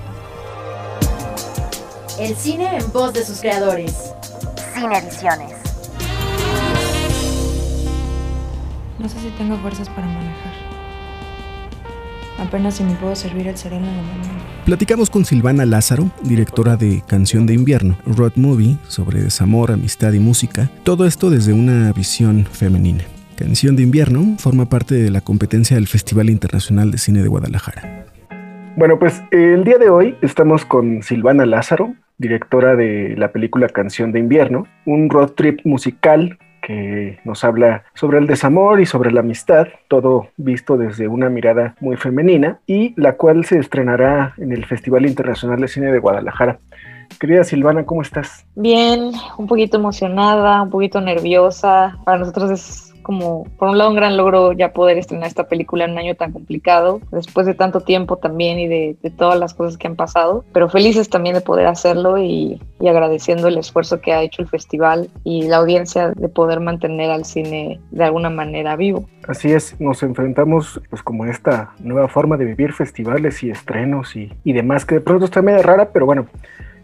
El 2.17 2.35
cine 2.35 2.77
en 2.77 2.91
voz 2.93 3.13
de 3.13 3.25
sus 3.25 3.39
creadores. 3.39 3.93
Cine 4.73 4.97
Ediciones. 4.97 5.51
No 8.97 9.09
sé 9.09 9.19
si 9.19 9.29
tengo 9.37 9.57
fuerzas 9.57 9.89
para 9.89 10.07
manejar. 10.07 10.50
Apenas 12.41 12.73
si 12.73 12.83
me 12.83 12.95
puedo 12.95 13.15
servir 13.15 13.47
el 13.47 13.55
sereno 13.55 13.87
en 13.87 13.97
la 13.97 14.01
mañana. 14.01 14.39
Platicamos 14.65 15.11
con 15.11 15.25
Silvana 15.25 15.63
Lázaro, 15.63 16.09
directora 16.23 16.75
de 16.75 17.03
Canción 17.07 17.45
de 17.45 17.53
Invierno, 17.53 17.99
Road 18.05 18.33
Movie, 18.35 18.77
sobre 18.87 19.21
desamor, 19.21 19.71
amistad 19.71 20.11
y 20.13 20.19
música. 20.19 20.67
Todo 20.83 21.05
esto 21.05 21.29
desde 21.29 21.53
una 21.53 21.93
visión 21.93 22.45
femenina. 22.45 23.03
Canción 23.35 23.75
de 23.75 23.83
Invierno 23.83 24.37
forma 24.39 24.65
parte 24.65 24.95
de 24.95 25.11
la 25.11 25.21
competencia 25.21 25.75
del 25.75 25.87
Festival 25.87 26.31
Internacional 26.31 26.89
de 26.89 26.97
Cine 26.97 27.21
de 27.21 27.27
Guadalajara. 27.27 28.07
Bueno, 28.75 28.97
pues 28.97 29.21
el 29.29 29.63
día 29.63 29.77
de 29.77 29.91
hoy 29.91 30.15
estamos 30.23 30.65
con 30.65 31.03
Silvana 31.03 31.45
Lázaro, 31.45 31.93
directora 32.17 32.75
de 32.75 33.15
la 33.17 33.31
película 33.31 33.69
Canción 33.69 34.11
de 34.11 34.19
Invierno, 34.19 34.65
un 34.87 35.11
road 35.11 35.33
trip 35.33 35.59
musical 35.63 36.39
que 36.61 37.19
nos 37.25 37.43
habla 37.43 37.83
sobre 37.93 38.19
el 38.19 38.27
desamor 38.27 38.79
y 38.79 38.85
sobre 38.85 39.11
la 39.11 39.21
amistad, 39.21 39.67
todo 39.87 40.27
visto 40.37 40.77
desde 40.77 41.07
una 41.07 41.29
mirada 41.29 41.75
muy 41.79 41.97
femenina, 41.97 42.59
y 42.67 42.93
la 43.01 43.13
cual 43.13 43.45
se 43.45 43.59
estrenará 43.59 44.33
en 44.37 44.51
el 44.51 44.65
Festival 44.65 45.05
Internacional 45.05 45.59
de 45.59 45.67
Cine 45.67 45.91
de 45.91 45.99
Guadalajara. 45.99 46.59
Querida 47.19 47.43
Silvana, 47.43 47.85
¿cómo 47.85 48.01
estás? 48.01 48.45
Bien, 48.55 49.11
un 49.37 49.47
poquito 49.47 49.77
emocionada, 49.77 50.61
un 50.61 50.69
poquito 50.69 51.01
nerviosa. 51.01 51.97
Para 52.05 52.19
nosotros 52.19 52.51
es 52.51 52.90
como, 53.01 53.45
por 53.57 53.69
un 53.69 53.77
lado, 53.77 53.89
un 53.89 53.95
gran 53.95 54.17
logro 54.17 54.53
ya 54.53 54.73
poder 54.73 54.97
estrenar 54.97 55.27
esta 55.27 55.47
película 55.47 55.85
en 55.85 55.91
un 55.91 55.97
año 55.97 56.15
tan 56.15 56.31
complicado, 56.31 57.01
después 57.11 57.45
de 57.45 57.53
tanto 57.53 57.81
tiempo 57.81 58.17
también 58.17 58.59
y 58.59 58.67
de, 58.67 58.97
todas 59.17 59.39
las 59.39 59.53
cosas 59.53 59.77
que 59.77 59.87
han 59.87 59.95
pasado, 59.95 60.45
pero 60.53 60.69
felices 60.69 61.09
también 61.09 61.35
de 61.35 61.41
poder 61.41 61.67
hacerlo 61.67 62.17
y, 62.17 62.61
y, 62.79 62.87
agradeciendo 62.87 63.47
el 63.47 63.57
esfuerzo 63.57 63.99
que 63.99 64.13
ha 64.13 64.21
hecho 64.21 64.41
el 64.41 64.47
festival 64.47 65.09
y 65.23 65.43
la 65.47 65.57
audiencia 65.57 66.11
de 66.11 66.29
poder 66.29 66.59
mantener 66.59 67.11
al 67.11 67.25
cine 67.25 67.79
de 67.91 68.03
alguna 68.03 68.29
manera 68.29 68.75
vivo. 68.75 69.05
Así 69.27 69.51
es, 69.51 69.79
nos 69.79 70.01
enfrentamos 70.03 70.81
pues 70.89 71.03
como 71.03 71.25
esta 71.25 71.73
nueva 71.79 72.07
forma 72.07 72.37
de 72.37 72.45
vivir 72.45 72.73
festivales 72.73 73.43
y 73.43 73.51
estrenos 73.51 74.15
y, 74.15 74.31
y 74.43 74.53
demás, 74.53 74.85
que 74.85 74.95
de 74.95 75.01
pronto 75.01 75.25
está 75.25 75.41
medio 75.41 75.61
rara, 75.61 75.89
pero 75.91 76.05
bueno, 76.05 76.27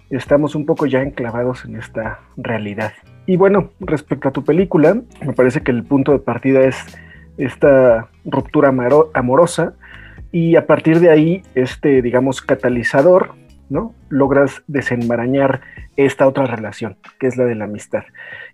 estamos 0.09 0.55
un 0.55 0.65
poco 0.65 0.85
ya 0.85 1.01
enclavados 1.01 1.65
en 1.65 1.75
esta 1.75 2.19
realidad. 2.37 2.93
Y 3.25 3.35
bueno, 3.35 3.71
respecto 3.79 4.29
a 4.29 4.31
tu 4.31 4.43
película, 4.43 5.01
me 5.25 5.33
parece 5.33 5.61
que 5.61 5.71
el 5.71 5.83
punto 5.83 6.13
de 6.13 6.19
partida 6.19 6.61
es 6.61 6.77
esta 7.37 8.07
ruptura 8.25 8.73
amorosa 9.13 9.73
y 10.31 10.55
a 10.55 10.65
partir 10.65 10.99
de 10.99 11.09
ahí, 11.09 11.43
este, 11.55 12.01
digamos, 12.01 12.41
catalizador, 12.41 13.33
¿no? 13.69 13.93
Logras 14.09 14.63
desenmarañar 14.67 15.61
esta 15.95 16.27
otra 16.27 16.45
relación, 16.45 16.97
que 17.19 17.27
es 17.27 17.37
la 17.37 17.45
de 17.45 17.55
la 17.55 17.65
amistad. 17.65 18.03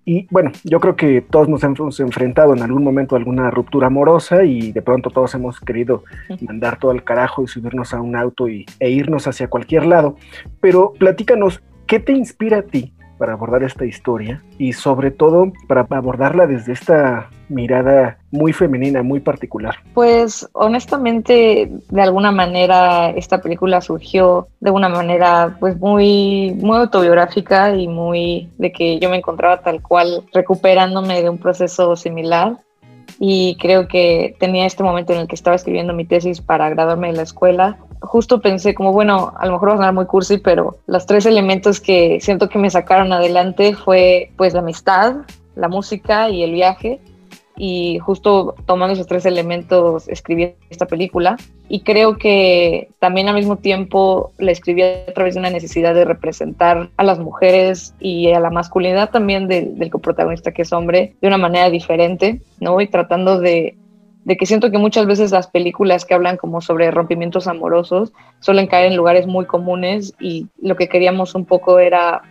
Y 0.05 0.27
bueno, 0.31 0.51
yo 0.63 0.79
creo 0.79 0.95
que 0.95 1.21
todos 1.21 1.47
nos 1.47 1.63
hemos 1.63 1.99
enfrentado 1.99 2.53
en 2.53 2.61
algún 2.61 2.83
momento 2.83 3.15
a 3.15 3.19
alguna 3.19 3.49
ruptura 3.51 3.87
amorosa 3.87 4.43
y 4.43 4.71
de 4.71 4.81
pronto 4.81 5.09
todos 5.09 5.33
hemos 5.35 5.59
querido 5.59 6.03
mandar 6.41 6.77
todo 6.77 6.91
al 6.91 7.03
carajo 7.03 7.43
y 7.43 7.47
subirnos 7.47 7.93
a 7.93 8.01
un 8.01 8.15
auto 8.15 8.47
y, 8.49 8.65
e 8.79 8.89
irnos 8.89 9.27
hacia 9.27 9.49
cualquier 9.49 9.85
lado. 9.85 10.17
Pero 10.59 10.93
platícanos, 10.93 11.61
¿qué 11.87 11.99
te 11.99 12.13
inspira 12.13 12.59
a 12.59 12.63
ti 12.63 12.93
para 13.23 13.35
abordar 13.35 13.63
esta 13.63 13.85
historia 13.85 14.43
y 14.57 14.73
sobre 14.73 15.09
todo 15.09 15.53
para 15.69 15.87
abordarla 15.89 16.45
desde 16.45 16.73
esta 16.73 17.29
mirada 17.47 18.17
muy 18.31 18.51
femenina, 18.51 19.01
muy 19.01 19.21
particular? 19.21 19.75
Pues 19.93 20.49
honestamente, 20.51 21.71
de 21.89 22.01
alguna 22.01 22.33
manera 22.33 23.11
esta 23.11 23.39
película 23.39 23.79
surgió 23.79 24.49
de 24.59 24.71
una 24.71 24.89
manera 24.89 25.55
pues 25.61 25.79
muy, 25.79 26.53
muy 26.59 26.79
autobiográfica 26.79 27.73
y 27.73 27.87
muy 27.87 28.49
de 28.57 28.73
que 28.73 28.99
yo 28.99 29.09
me 29.09 29.15
encontraba 29.15 29.61
tal 29.61 29.81
cual 29.81 30.25
recuperándome 30.33 31.21
de 31.21 31.29
un 31.29 31.37
proceso 31.37 31.95
similar 31.95 32.57
y 33.19 33.55
creo 33.55 33.87
que 33.87 34.35
tenía 34.37 34.65
este 34.65 34.83
momento 34.83 35.13
en 35.13 35.19
el 35.19 35.27
que 35.29 35.35
estaba 35.35 35.55
escribiendo 35.55 35.93
mi 35.93 36.03
tesis 36.03 36.41
para 36.41 36.69
graduarme 36.69 37.07
de 37.07 37.13
la 37.13 37.23
escuela. 37.23 37.77
Justo 38.03 38.41
pensé 38.41 38.73
como, 38.75 38.91
bueno, 38.91 39.33
a 39.37 39.45
lo 39.45 39.53
mejor 39.53 39.69
va 39.69 39.73
a 39.73 39.77
sonar 39.77 39.93
muy 39.93 40.05
cursi, 40.05 40.37
pero 40.37 40.77
los 40.87 41.05
tres 41.05 41.25
elementos 41.25 41.79
que 41.79 42.19
siento 42.21 42.49
que 42.49 42.59
me 42.59 42.69
sacaron 42.69 43.11
adelante 43.13 43.73
fue 43.75 44.31
pues 44.37 44.53
la 44.53 44.59
amistad, 44.59 45.15
la 45.55 45.67
música 45.67 46.29
y 46.29 46.43
el 46.43 46.51
viaje 46.51 46.99
y 47.55 47.99
justo 47.99 48.55
tomando 48.65 48.93
esos 48.93 49.07
tres 49.07 49.25
elementos 49.25 50.07
escribí 50.07 50.55
esta 50.69 50.87
película 50.87 51.37
y 51.69 51.81
creo 51.81 52.17
que 52.17 52.89
también 52.99 53.27
al 53.27 53.35
mismo 53.35 53.57
tiempo 53.57 54.33
la 54.37 54.51
escribí 54.51 54.81
a 54.81 55.13
través 55.13 55.35
de 55.35 55.39
una 55.39 55.49
necesidad 55.49 55.93
de 55.93 56.05
representar 56.05 56.89
a 56.97 57.03
las 57.03 57.19
mujeres 57.19 57.93
y 57.99 58.31
a 58.31 58.39
la 58.39 58.49
masculinidad 58.49 59.11
también 59.11 59.47
del 59.47 59.89
coprotagonista 59.91 60.51
que 60.51 60.63
es 60.63 60.73
hombre 60.73 61.15
de 61.21 61.27
una 61.27 61.37
manera 61.37 61.69
diferente, 61.69 62.41
¿no? 62.59 62.81
Y 62.81 62.87
tratando 62.87 63.39
de, 63.39 63.77
de 64.25 64.37
que 64.37 64.45
siento 64.45 64.71
que 64.71 64.77
muchas 64.77 65.05
veces 65.05 65.31
las 65.31 65.47
películas 65.47 66.05
que 66.05 66.13
hablan 66.13 66.37
como 66.37 66.61
sobre 66.61 66.91
rompimientos 66.91 67.47
amorosos 67.47 68.13
suelen 68.39 68.67
caer 68.67 68.91
en 68.91 68.97
lugares 68.97 69.27
muy 69.27 69.45
comunes 69.45 70.13
y 70.19 70.47
lo 70.61 70.75
que 70.75 70.87
queríamos 70.87 71.35
un 71.35 71.45
poco 71.45 71.79
era 71.79 72.21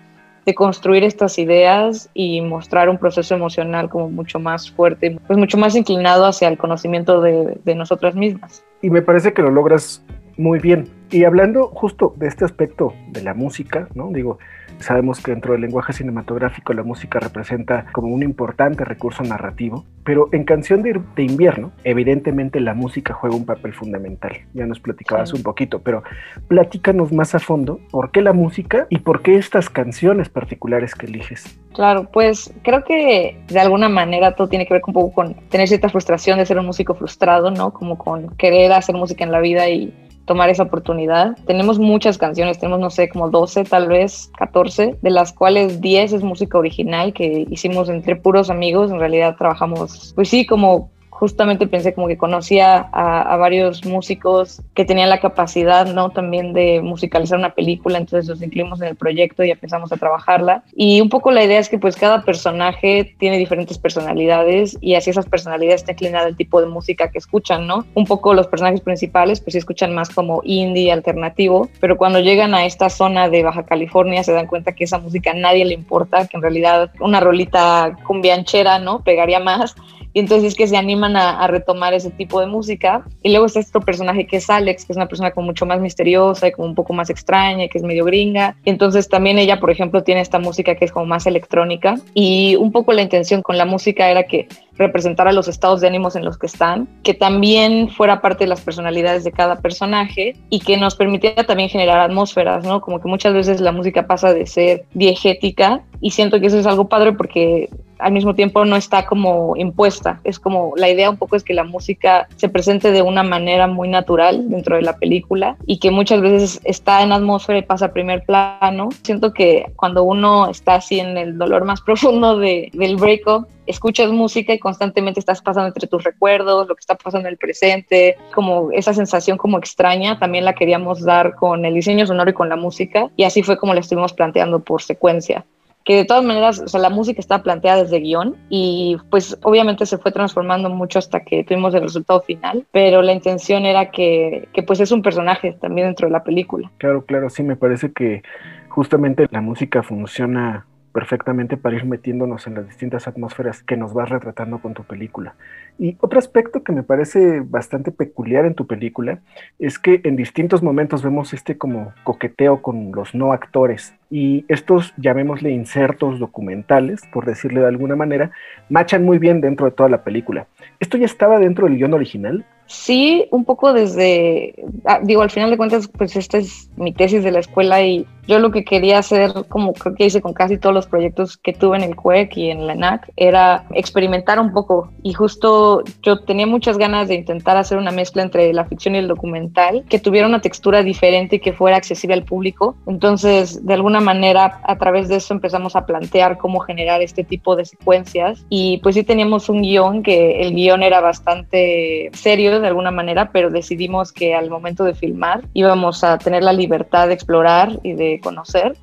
de 0.44 0.55
construir 0.55 1.05
estas 1.05 1.38
ideas 1.38 2.11
y 2.14 2.40
mostrar 2.40 2.88
un 2.88 2.98
proceso 2.98 3.35
emocional 3.35 3.88
como 3.88 4.11
mucho 4.11 4.40
más 4.40 4.70
fuerte, 4.70 5.16
pues 5.26 5.38
mucho 5.38 5.57
más 5.57 5.76
inclinado 5.76 6.26
hacia 6.26 6.48
el 6.48 6.59
conocimiento 6.59 7.20
de, 7.20 7.59
de 7.64 7.74
nosotras 7.74 8.14
mismas. 8.16 8.64
Y 8.81 8.90
me 8.90 9.02
parece 9.02 9.33
que 9.33 9.42
lo 9.42 9.50
logras 9.50 10.05
muy 10.37 10.59
bien. 10.59 10.88
Y 11.11 11.25
hablando 11.25 11.68
justo 11.68 12.14
de 12.16 12.29
este 12.29 12.45
aspecto 12.45 12.95
de 13.11 13.23
la 13.23 13.35
música, 13.35 13.88
¿no? 13.95 14.11
Digo, 14.11 14.38
Sabemos 14.83 15.21
que 15.21 15.31
dentro 15.31 15.53
del 15.53 15.62
lenguaje 15.62 15.92
cinematográfico 15.92 16.73
la 16.73 16.83
música 16.83 17.21
representa 17.21 17.87
como 17.92 18.09
un 18.09 18.23
importante 18.23 18.85
recurso 18.85 19.23
narrativo, 19.23 19.85
pero 20.05 20.29
en 20.33 20.45
Canción 20.45 20.83
de, 20.83 21.01
Invierno, 21.23 21.71
evidentemente 21.85 22.59
la 22.59 22.75
música 22.75 23.14
juega 23.14 23.37
un 23.37 23.47
papel 23.47 23.75
fundamental. 23.75 24.33
Ya 24.55 24.66
nos 24.66 24.81
platicabas 24.81 25.33
un 25.33 25.45
poquito, 25.45 25.81
pero 25.81 26.03
platícanos 26.49 27.12
más 27.12 27.35
a 27.37 27.38
fondo 27.38 27.79
por 27.92 28.11
qué 28.11 28.23
la 28.23 28.33
música 28.33 28.87
y 28.90 28.99
por 28.99 29.23
qué 29.23 29.37
estas 29.37 29.71
canciones 29.71 30.29
particulares 30.29 30.97
que 30.97 31.07
eliges. 31.07 31.61
Claro, 31.75 32.09
pues 32.12 32.53
creo 32.62 32.83
que 32.83 33.40
de 33.47 33.61
alguna 33.61 33.88
manera 33.88 34.35
todo 34.35 34.49
tiene 34.49 34.66
que 34.66 34.75
ver 34.75 34.83
un 34.85 34.95
poco 34.95 35.12
con 35.14 35.35
tener 35.49 35.68
cierta 35.68 35.88
frustración 35.88 36.38
de 36.38 36.47
ser 36.47 36.59
un 36.59 36.66
músico 36.66 36.95
frustrado, 36.95 37.53
¿no? 37.53 37.73
Como 37.73 37.97
con 37.97 38.35
querer 38.37 38.73
hacer 38.73 38.97
música 38.97 39.23
en 39.23 39.31
la 39.31 39.40
vida 39.40 39.68
y 39.68 39.95
tomar 40.24 40.50
esa 40.50 40.64
oportunidad. 40.64 41.37
Tenemos 41.46 41.78
muchas 41.78 42.18
canciones, 42.18 42.58
tenemos 42.58 42.80
no 42.80 42.90
sé, 42.90 43.08
como 43.08 43.30
12, 43.30 43.64
tal 43.64 43.88
vez 43.88 44.30
14, 44.38 44.96
de 45.00 45.11
las 45.11 45.32
cuales 45.32 45.80
10 45.80 46.12
es 46.12 46.22
música 46.22 46.58
original 46.58 47.12
que 47.12 47.46
hicimos 47.50 47.88
entre 47.88 48.16
puros 48.16 48.50
amigos. 48.50 48.90
En 48.90 48.98
realidad 48.98 49.37
trabajamos, 49.37 50.12
pues 50.14 50.28
sí, 50.28 50.46
como 50.46 50.90
justamente 51.22 51.68
pensé 51.68 51.94
como 51.94 52.08
que 52.08 52.18
conocía 52.18 52.88
a, 52.92 53.37
varios 53.37 53.85
músicos 53.85 54.61
que 54.74 54.85
tenían 54.85 55.08
la 55.08 55.20
capacidad, 55.20 55.87
¿no? 55.87 56.11
También 56.11 56.52
de 56.52 56.80
musicalizar 56.82 57.38
una 57.38 57.54
película, 57.54 57.98
entonces 57.98 58.28
los 58.28 58.42
incluimos 58.42 58.80
en 58.80 58.88
el 58.88 58.96
proyecto 58.96 59.44
y 59.44 59.52
empezamos 59.52 59.92
a 59.92 59.96
trabajarla. 59.98 60.64
Y 60.74 61.00
un 61.00 61.08
poco 61.08 61.30
la 61.30 61.44
idea 61.44 61.61
es 61.61 61.68
que 61.68 61.78
pues 61.78 61.94
cada 61.94 62.24
personaje 62.24 63.14
tiene 63.20 63.38
diferentes 63.38 63.78
personalidades 63.78 64.76
y 64.80 64.96
así 64.96 65.11
esas 65.11 65.26
personalidades 65.26 65.82
está 65.82 65.92
inclinada 65.92 66.26
al 66.26 66.37
tipo 66.37 66.61
de 66.61 66.66
música 66.66 67.12
que 67.12 67.18
escuchan, 67.18 67.68
¿no? 67.68 67.87
Un 67.94 68.04
poco 68.04 68.35
los 68.35 68.48
personajes 68.48 68.80
principales 68.80 69.40
pues 69.40 69.54
escuchan 69.54 69.94
más 69.94 70.11
como 70.11 70.40
indie, 70.42 70.90
alternativo, 70.90 71.68
pero 71.78 71.96
cuando 71.96 72.18
llegan 72.18 72.52
a 72.52 72.66
esta 72.66 72.90
zona 72.90 73.28
de 73.28 73.44
Baja 73.44 73.64
California 73.64 74.24
se 74.24 74.32
dan 74.32 74.48
cuenta 74.48 74.72
que 74.72 74.82
esa 74.82 74.98
música 74.98 75.30
a 75.30 75.35
nadie 75.35 75.64
le 75.66 75.74
importa, 75.74 76.26
que 76.26 76.37
en 76.37 76.42
realidad 76.42 76.90
una 76.98 77.20
rolita 77.20 77.96
cumbianchera, 78.08 78.80
¿no? 78.80 79.04
Pegaría 79.04 79.38
más 79.38 79.76
y 80.14 80.20
entonces 80.20 80.53
es 80.53 80.55
que 80.55 80.66
se 80.66 80.77
animan 80.77 81.16
a, 81.16 81.46
retomar 81.46 81.94
ese 81.94 82.11
tipo 82.11 82.40
de 82.40 82.46
música. 82.46 83.05
Y 83.22 83.31
luego 83.31 83.46
está 83.46 83.61
este 83.61 83.81
personaje 83.81 84.27
que 84.27 84.37
es 84.37 84.51
Alex, 84.51 84.85
que 84.85 84.92
es 84.92 84.96
una 84.96 85.09
persona 85.09 85.31
como 85.31 85.46
mucho 85.46 85.66
más 85.66 85.81
misteriosa 85.81 86.48
y 86.48 86.53
como 86.53 86.68
un 86.68 86.75
poco 86.75 86.92
más 86.92 87.11
extraña, 87.11 87.68
que 87.68 87.79
es 87.79 87.85
medio 87.85 88.05
gringa. 88.05 88.57
Y 88.64 88.70
entonces 88.70 89.09
también 89.09 89.38
ella, 89.38 89.61
por 89.61 89.70
ejemplo, 89.70 90.03
tiene 90.03 90.20
esta 90.20 90.38
música 90.38 90.75
que 90.75 90.85
es 90.85 90.92
como 90.92 91.07
más 91.07 91.27
electrónica. 91.27 91.96
Y 92.14 92.57
un 92.57 92.72
poco 92.72 92.92
la 92.92 93.03
intención 93.03 93.42
con 93.42 93.57
la 93.57 93.64
música 93.64 94.11
era 94.11 94.25
que 94.25 94.48
representara 94.76 95.32
los 95.32 95.48
estados 95.48 95.80
de 95.80 95.87
ánimos 95.87 96.16
en 96.16 96.24
los 96.24 96.38
que 96.38 96.46
están, 96.46 96.88
que 97.02 97.14
también 97.14 97.88
fuera 97.90 98.20
parte 98.20 98.44
de 98.44 98.48
las 98.48 98.61
personalidades 98.61 99.24
de 99.24 99.32
cada 99.32 99.61
personaje 99.61 100.37
y 100.50 100.61
que 100.61 100.76
nos 100.76 100.96
permitiera 100.96 101.44
también 101.44 101.68
generar 101.68 102.00
atmósferas, 102.00 102.64
¿no? 102.64 102.80
Como 102.80 103.00
que 103.00 103.08
muchas 103.08 103.35
veces 103.35 103.61
la 103.61 103.72
música 103.72 104.06
pasa 104.06 104.32
de 104.32 104.46
ser 104.46 104.85
diegética 104.94 105.82
y 106.00 106.11
siento 106.11 106.40
que 106.40 106.46
eso 106.46 106.58
es 106.58 106.66
algo 106.66 106.88
padre 106.88 107.12
porque 107.12 107.68
al 108.02 108.12
mismo 108.12 108.35
tiempo 108.35 108.64
no 108.64 108.76
está 108.76 109.06
como 109.06 109.56
impuesta. 109.56 110.20
Es 110.24 110.38
como 110.38 110.72
la 110.76 110.90
idea 110.90 111.08
un 111.08 111.16
poco 111.16 111.37
es 111.37 111.44
que 111.44 111.54
la 111.54 111.64
música 111.64 112.28
se 112.37 112.48
presente 112.48 112.90
de 112.90 113.02
una 113.02 113.22
manera 113.22 113.66
muy 113.66 113.88
natural 113.88 114.50
dentro 114.50 114.76
de 114.76 114.82
la 114.82 114.96
película 114.96 115.56
y 115.66 115.78
que 115.78 115.90
muchas 115.90 116.20
veces 116.20 116.61
está 116.64 117.02
en 117.02 117.12
atmósfera 117.12 117.61
y 117.61 117.62
pasa 117.62 117.87
a 117.87 117.92
primer 117.92 118.24
plano. 118.24 118.88
Siento 119.02 119.32
que 119.32 119.72
cuando 119.76 120.02
uno 120.02 120.50
está 120.50 120.74
así 120.74 121.00
en 121.00 121.16
el 121.16 121.38
dolor 121.38 121.64
más 121.64 121.80
profundo 121.87 122.37
de, 122.37 122.70
del 122.74 122.96
breakup, 122.96 123.46
escuchas 123.66 124.11
música 124.11 124.53
y 124.53 124.59
constantemente 124.59 125.20
estás 125.20 125.42
pasando 125.42 125.68
entre 125.68 125.88
tus 125.88 126.05
recuerdos, 126.05 126.68
lo 126.68 126.75
que 126.75 126.81
está 126.81 126.94
pasando 126.94 127.29
en 127.29 127.33
el 127.33 127.38
presente, 127.38 128.16
como 128.35 128.70
esa 128.72 128.94
sensación 128.94 129.38
como 129.38 129.59
extraña, 129.59 130.18
también 130.18 130.44
la 130.44 130.55
queríamos 130.55 131.03
dar 131.03 131.35
con 131.35 131.64
el 131.64 131.75
diseño 131.75 132.07
sonoro 132.07 132.31
y 132.31 132.35
con 132.35 132.48
la 132.48 132.57
música, 132.57 133.11
y 133.16 133.25
así 133.25 133.42
fue 133.42 133.57
como 133.57 133.75
la 133.75 133.81
estuvimos 133.81 134.12
planteando 134.12 134.61
por 134.61 134.83
secuencia 134.83 135.44
que 135.85 135.96
de 135.96 136.05
todas 136.05 136.25
maneras, 136.25 136.61
o 136.61 136.68
sea, 136.68 136.81
la 136.81 136.90
música 136.90 137.20
está 137.20 137.42
planteada 137.42 137.83
desde 137.83 138.01
guion 138.01 138.37
y 138.48 138.96
pues 139.11 139.38
obviamente 139.42 139.87
se 139.87 139.98
fue 139.98 140.12
transformando 140.12 140.68
mucho 140.70 140.98
hasta 140.98 141.20
que 141.20 141.44
tuvimos 141.44 141.75
el 141.75 141.83
resultado 141.83 142.20
final, 142.22 142.66
pero 142.72 143.03
la 143.03 143.12
intención 143.12 143.64
era 143.64 143.90
que, 143.90 144.48
que 144.53 144.62
pues 144.62 144.81
es 144.81 144.92
un 144.92 145.03
personaje 145.03 145.53
también 145.61 145.88
dentro 145.88 146.07
de 146.07 146.12
la 146.12 146.22
película. 146.22 146.70
Claro, 146.79 147.05
claro, 147.05 147.31
sí, 147.31 147.42
me 147.42 147.57
parece 147.57 147.92
que 147.92 148.22
justamente 148.68 149.27
la 149.31 149.40
música 149.40 149.83
funciona 149.83 150.66
perfectamente 150.92 151.57
para 151.57 151.76
ir 151.76 151.85
metiéndonos 151.85 152.46
en 152.46 152.55
las 152.55 152.66
distintas 152.66 153.09
atmósferas 153.09 153.62
que 153.62 153.76
nos 153.76 153.94
vas 153.94 154.09
retratando 154.09 154.59
con 154.59 154.74
tu 154.74 154.85
película. 154.85 155.35
Y 155.78 155.96
otro 156.00 156.18
aspecto 156.18 156.62
que 156.62 156.72
me 156.72 156.83
parece 156.83 157.40
bastante 157.40 157.90
peculiar 157.90 158.44
en 158.44 158.55
tu 158.55 158.66
película 158.66 159.20
es 159.59 159.78
que 159.78 160.00
en 160.05 160.16
distintos 160.16 160.62
momentos 160.62 161.02
vemos 161.02 161.33
este 161.33 161.57
como 161.57 161.92
coqueteo 162.05 162.62
con 162.62 162.92
los 162.92 163.14
no 163.14 163.33
actores 163.33 163.94
y 164.11 164.44
estos, 164.48 164.92
llamémosle 164.98 165.50
insertos 165.50 166.18
documentales, 166.18 167.00
por 167.12 167.24
decirle 167.24 167.61
de 167.61 167.68
alguna 167.68 167.96
manera, 167.96 168.31
machan 168.68 169.05
muy 169.05 169.18
bien 169.18 169.40
dentro 169.40 169.64
de 169.64 169.72
toda 169.72 169.88
la 169.88 170.05
película. 170.05 170.46
¿Esto 170.81 170.98
ya 170.98 171.07
estaba 171.07 171.38
dentro 171.38 171.66
del 171.66 171.78
guion 171.78 171.94
original? 171.94 172.44
Sí, 172.66 173.26
un 173.31 173.44
poco 173.44 173.72
desde, 173.72 174.55
ah, 174.85 175.00
digo, 175.02 175.22
al 175.22 175.31
final 175.31 175.50
de 175.50 175.57
cuentas, 175.57 175.88
pues 175.88 176.16
esta 176.16 176.38
es 176.38 176.70
mi 176.76 176.92
tesis 176.92 177.24
de 177.24 177.31
la 177.31 177.40
escuela 177.40 177.83
y 177.83 178.07
yo 178.26 178.38
lo 178.38 178.50
que 178.50 178.64
quería 178.64 178.98
hacer, 178.98 179.32
como 179.48 179.72
creo 179.72 179.94
que 179.94 180.06
hice 180.06 180.20
con 180.20 180.32
casi 180.32 180.58
todos 180.58 180.74
los 180.74 180.87
proyectos 180.87 181.37
que 181.37 181.52
tuve 181.52 181.76
en 181.76 181.82
el 181.82 181.96
CUEC 181.96 182.37
y 182.37 182.50
en 182.50 182.66
la 182.66 182.74
ENAC, 182.74 183.11
era 183.16 183.64
experimentar 183.74 184.38
un 184.38 184.52
poco. 184.52 184.90
Y 185.02 185.12
justo 185.12 185.82
yo 186.02 186.20
tenía 186.20 186.46
muchas 186.46 186.78
ganas 186.78 187.08
de 187.08 187.14
intentar 187.14 187.56
hacer 187.56 187.78
una 187.78 187.90
mezcla 187.90 188.22
entre 188.22 188.52
la 188.52 188.64
ficción 188.64 188.94
y 188.94 188.98
el 188.98 189.08
documental, 189.08 189.85
que 189.88 189.98
tuviera 189.98 190.26
una 190.26 190.40
textura 190.40 190.82
diferente 190.82 191.37
y 191.37 191.40
que 191.40 191.52
fuera 191.52 191.76
accesible 191.76 192.14
al 192.14 192.24
público. 192.24 192.76
Entonces, 192.87 193.64
de 193.66 193.74
alguna 193.74 194.00
manera, 194.00 194.61
a 194.64 194.78
través 194.78 195.08
de 195.08 195.16
eso 195.16 195.35
empezamos 195.35 195.76
a 195.76 195.87
plantear 195.87 196.38
cómo 196.38 196.61
generar 196.61 197.02
este 197.02 197.24
tipo 197.24 197.56
de 197.56 197.64
secuencias. 197.64 198.46
Y 198.48 198.78
pues 198.78 198.94
sí 198.94 199.02
teníamos 199.02 199.48
un 199.48 199.62
guion, 199.62 200.02
que 200.02 200.42
el 200.42 200.54
guion 200.54 200.82
era 200.82 201.00
bastante 201.00 202.11
serio 202.12 202.61
de 202.61 202.68
alguna 202.68 202.90
manera, 202.90 203.30
pero 203.32 203.50
decidimos 203.50 204.12
que 204.12 204.35
al 204.35 204.50
momento 204.50 204.85
de 204.85 204.94
filmar 204.94 205.42
íbamos 205.54 206.04
a 206.04 206.18
tener 206.18 206.42
la 206.42 206.52
libertad 206.52 207.08
de 207.08 207.14
explorar 207.14 207.78
y 207.82 207.94
de 207.94 208.12
conocer 208.20 208.77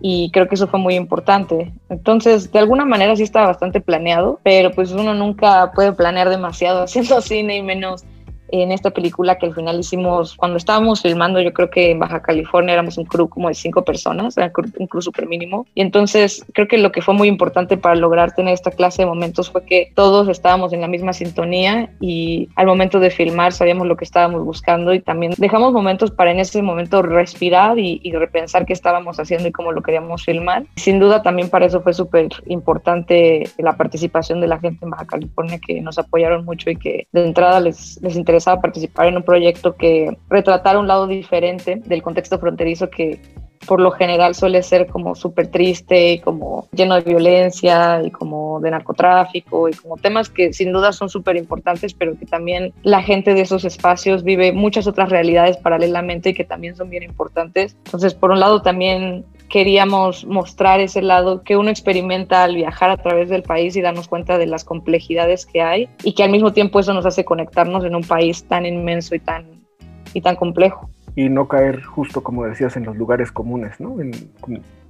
y 0.00 0.30
creo 0.30 0.48
que 0.48 0.56
eso 0.56 0.68
fue 0.68 0.78
muy 0.78 0.94
importante. 0.94 1.72
Entonces, 1.88 2.52
de 2.52 2.58
alguna 2.58 2.84
manera 2.84 3.16
sí 3.16 3.22
estaba 3.22 3.46
bastante 3.46 3.80
planeado, 3.80 4.40
pero 4.42 4.70
pues 4.70 4.92
uno 4.92 5.14
nunca 5.14 5.72
puede 5.72 5.92
planear 5.92 6.28
demasiado 6.28 6.82
haciendo 6.84 7.20
cine 7.20 7.56
y 7.56 7.62
menos 7.62 8.04
en 8.48 8.72
esta 8.72 8.90
película 8.90 9.38
que 9.38 9.46
al 9.46 9.54
final 9.54 9.80
hicimos, 9.80 10.36
cuando 10.36 10.56
estábamos 10.56 11.02
filmando, 11.02 11.40
yo 11.40 11.52
creo 11.52 11.70
que 11.70 11.90
en 11.90 11.98
Baja 11.98 12.22
California 12.22 12.74
éramos 12.74 12.98
un 12.98 13.04
crew 13.04 13.28
como 13.28 13.48
de 13.48 13.54
cinco 13.54 13.84
personas, 13.84 14.36
era 14.36 14.52
un 14.78 14.86
crew 14.86 15.02
súper 15.02 15.26
mínimo. 15.26 15.66
Y 15.74 15.80
entonces 15.80 16.44
creo 16.52 16.68
que 16.68 16.78
lo 16.78 16.92
que 16.92 17.02
fue 17.02 17.14
muy 17.14 17.28
importante 17.28 17.76
para 17.76 17.94
lograr 17.94 18.34
tener 18.34 18.54
esta 18.54 18.70
clase 18.70 19.02
de 19.02 19.06
momentos 19.06 19.50
fue 19.50 19.64
que 19.64 19.92
todos 19.94 20.28
estábamos 20.28 20.72
en 20.72 20.80
la 20.80 20.88
misma 20.88 21.12
sintonía 21.12 21.90
y 22.00 22.48
al 22.56 22.66
momento 22.66 23.00
de 23.00 23.10
filmar 23.10 23.52
sabíamos 23.52 23.86
lo 23.86 23.96
que 23.96 24.04
estábamos 24.04 24.44
buscando 24.44 24.94
y 24.94 25.00
también 25.00 25.34
dejamos 25.38 25.72
momentos 25.72 26.10
para 26.10 26.30
en 26.30 26.40
ese 26.40 26.62
momento 26.62 27.02
respirar 27.02 27.78
y, 27.78 28.00
y 28.02 28.12
repensar 28.12 28.66
qué 28.66 28.72
estábamos 28.72 29.18
haciendo 29.18 29.48
y 29.48 29.52
cómo 29.52 29.72
lo 29.72 29.82
queríamos 29.82 30.24
filmar. 30.24 30.64
Sin 30.76 30.98
duda 30.98 31.22
también 31.22 31.50
para 31.50 31.66
eso 31.66 31.80
fue 31.80 31.94
súper 31.94 32.28
importante 32.46 33.44
la 33.58 33.76
participación 33.76 34.40
de 34.40 34.46
la 34.46 34.58
gente 34.58 34.84
en 34.84 34.90
Baja 34.90 35.06
California 35.06 35.58
que 35.58 35.80
nos 35.80 35.98
apoyaron 35.98 36.44
mucho 36.44 36.70
y 36.70 36.76
que 36.76 37.08
de 37.12 37.24
entrada 37.24 37.60
les, 37.60 38.00
les 38.02 38.16
interesó 38.16 38.35
a 38.46 38.60
participar 38.60 39.08
en 39.08 39.16
un 39.16 39.22
proyecto 39.22 39.74
que 39.76 40.16
retratara 40.28 40.78
un 40.78 40.88
lado 40.88 41.06
diferente 41.06 41.82
del 41.84 42.02
contexto 42.02 42.38
fronterizo 42.38 42.90
que 42.90 43.20
por 43.66 43.80
lo 43.80 43.90
general 43.90 44.34
suele 44.34 44.62
ser 44.62 44.86
como 44.86 45.14
súper 45.14 45.48
triste 45.48 46.12
y 46.12 46.18
como 46.20 46.68
lleno 46.72 46.94
de 46.94 47.02
violencia 47.02 48.02
y 48.02 48.10
como 48.10 48.60
de 48.60 48.70
narcotráfico 48.70 49.68
y 49.68 49.72
como 49.72 49.96
temas 49.96 50.30
que 50.30 50.52
sin 50.52 50.72
duda 50.72 50.92
son 50.92 51.08
súper 51.08 51.36
importantes, 51.36 51.92
pero 51.92 52.18
que 52.18 52.26
también 52.26 52.72
la 52.82 53.02
gente 53.02 53.34
de 53.34 53.40
esos 53.40 53.64
espacios 53.64 54.22
vive 54.22 54.52
muchas 54.52 54.86
otras 54.86 55.10
realidades 55.10 55.56
paralelamente 55.56 56.30
y 56.30 56.34
que 56.34 56.44
también 56.44 56.76
son 56.76 56.90
bien 56.90 57.02
importantes. 57.02 57.76
Entonces, 57.84 58.14
por 58.14 58.30
un 58.30 58.40
lado 58.40 58.62
también 58.62 59.24
queríamos 59.48 60.24
mostrar 60.26 60.80
ese 60.80 61.02
lado 61.02 61.42
que 61.42 61.56
uno 61.56 61.70
experimenta 61.70 62.44
al 62.44 62.54
viajar 62.54 62.90
a 62.90 62.96
través 62.96 63.28
del 63.28 63.42
país 63.42 63.76
y 63.76 63.80
darnos 63.80 64.08
cuenta 64.08 64.38
de 64.38 64.46
las 64.46 64.64
complejidades 64.64 65.46
que 65.46 65.62
hay 65.62 65.88
y 66.02 66.14
que 66.14 66.24
al 66.24 66.30
mismo 66.30 66.52
tiempo 66.52 66.80
eso 66.80 66.92
nos 66.94 67.06
hace 67.06 67.24
conectarnos 67.24 67.84
en 67.84 67.94
un 67.94 68.02
país 68.02 68.44
tan 68.44 68.66
inmenso 68.66 69.14
y 69.14 69.20
tan, 69.20 69.64
y 70.12 70.20
tan 70.20 70.36
complejo. 70.36 70.90
Y 71.14 71.30
no 71.30 71.48
caer 71.48 71.82
justo, 71.82 72.22
como 72.22 72.44
decías, 72.44 72.76
en 72.76 72.84
los 72.84 72.96
lugares 72.96 73.32
comunes, 73.32 73.80
¿no? 73.80 74.00
En, 74.00 74.12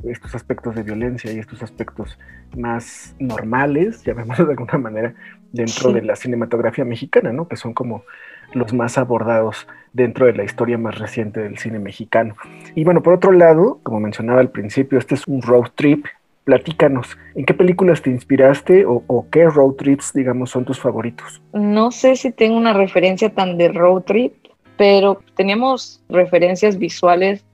estos 0.04 0.34
aspectos 0.34 0.74
de 0.74 0.82
violencia 0.82 1.32
y 1.32 1.38
estos 1.38 1.62
aspectos 1.62 2.18
más 2.56 3.14
normales, 3.18 4.04
llamémoslo 4.04 4.44
de 4.44 4.52
alguna 4.52 4.78
manera, 4.78 5.14
dentro 5.52 5.92
de 5.92 6.02
la 6.02 6.16
cinematografía 6.16 6.84
mexicana, 6.84 7.32
¿no? 7.32 7.48
Que 7.48 7.56
son 7.56 7.72
como 7.72 8.04
los 8.56 8.72
más 8.72 8.98
abordados 8.98 9.66
dentro 9.92 10.26
de 10.26 10.34
la 10.34 10.44
historia 10.44 10.78
más 10.78 10.98
reciente 10.98 11.40
del 11.40 11.58
cine 11.58 11.78
mexicano. 11.78 12.36
Y 12.74 12.84
bueno, 12.84 13.02
por 13.02 13.14
otro 13.14 13.32
lado, 13.32 13.80
como 13.82 14.00
mencionaba 14.00 14.40
al 14.40 14.50
principio, 14.50 14.98
este 14.98 15.14
es 15.14 15.26
un 15.26 15.42
road 15.42 15.70
trip. 15.74 16.06
Platícanos, 16.44 17.18
¿en 17.34 17.44
qué 17.44 17.54
películas 17.54 18.02
te 18.02 18.10
inspiraste 18.10 18.84
o, 18.86 19.26
qué 19.32 19.46
road 19.46 19.72
trips, 19.72 20.12
digamos, 20.12 20.50
son 20.50 20.64
tus 20.64 20.78
favoritos? 20.78 21.42
No 21.52 21.90
sé 21.90 22.14
si 22.14 22.30
tengo 22.30 22.56
una 22.56 22.72
referencia 22.72 23.30
tan 23.30 23.58
de 23.58 23.68
road 23.68 24.02
trip, 24.02 24.32
pero 24.76 25.20
teníamos 25.34 26.04
referencias 26.08 26.78
visuales 26.78 27.44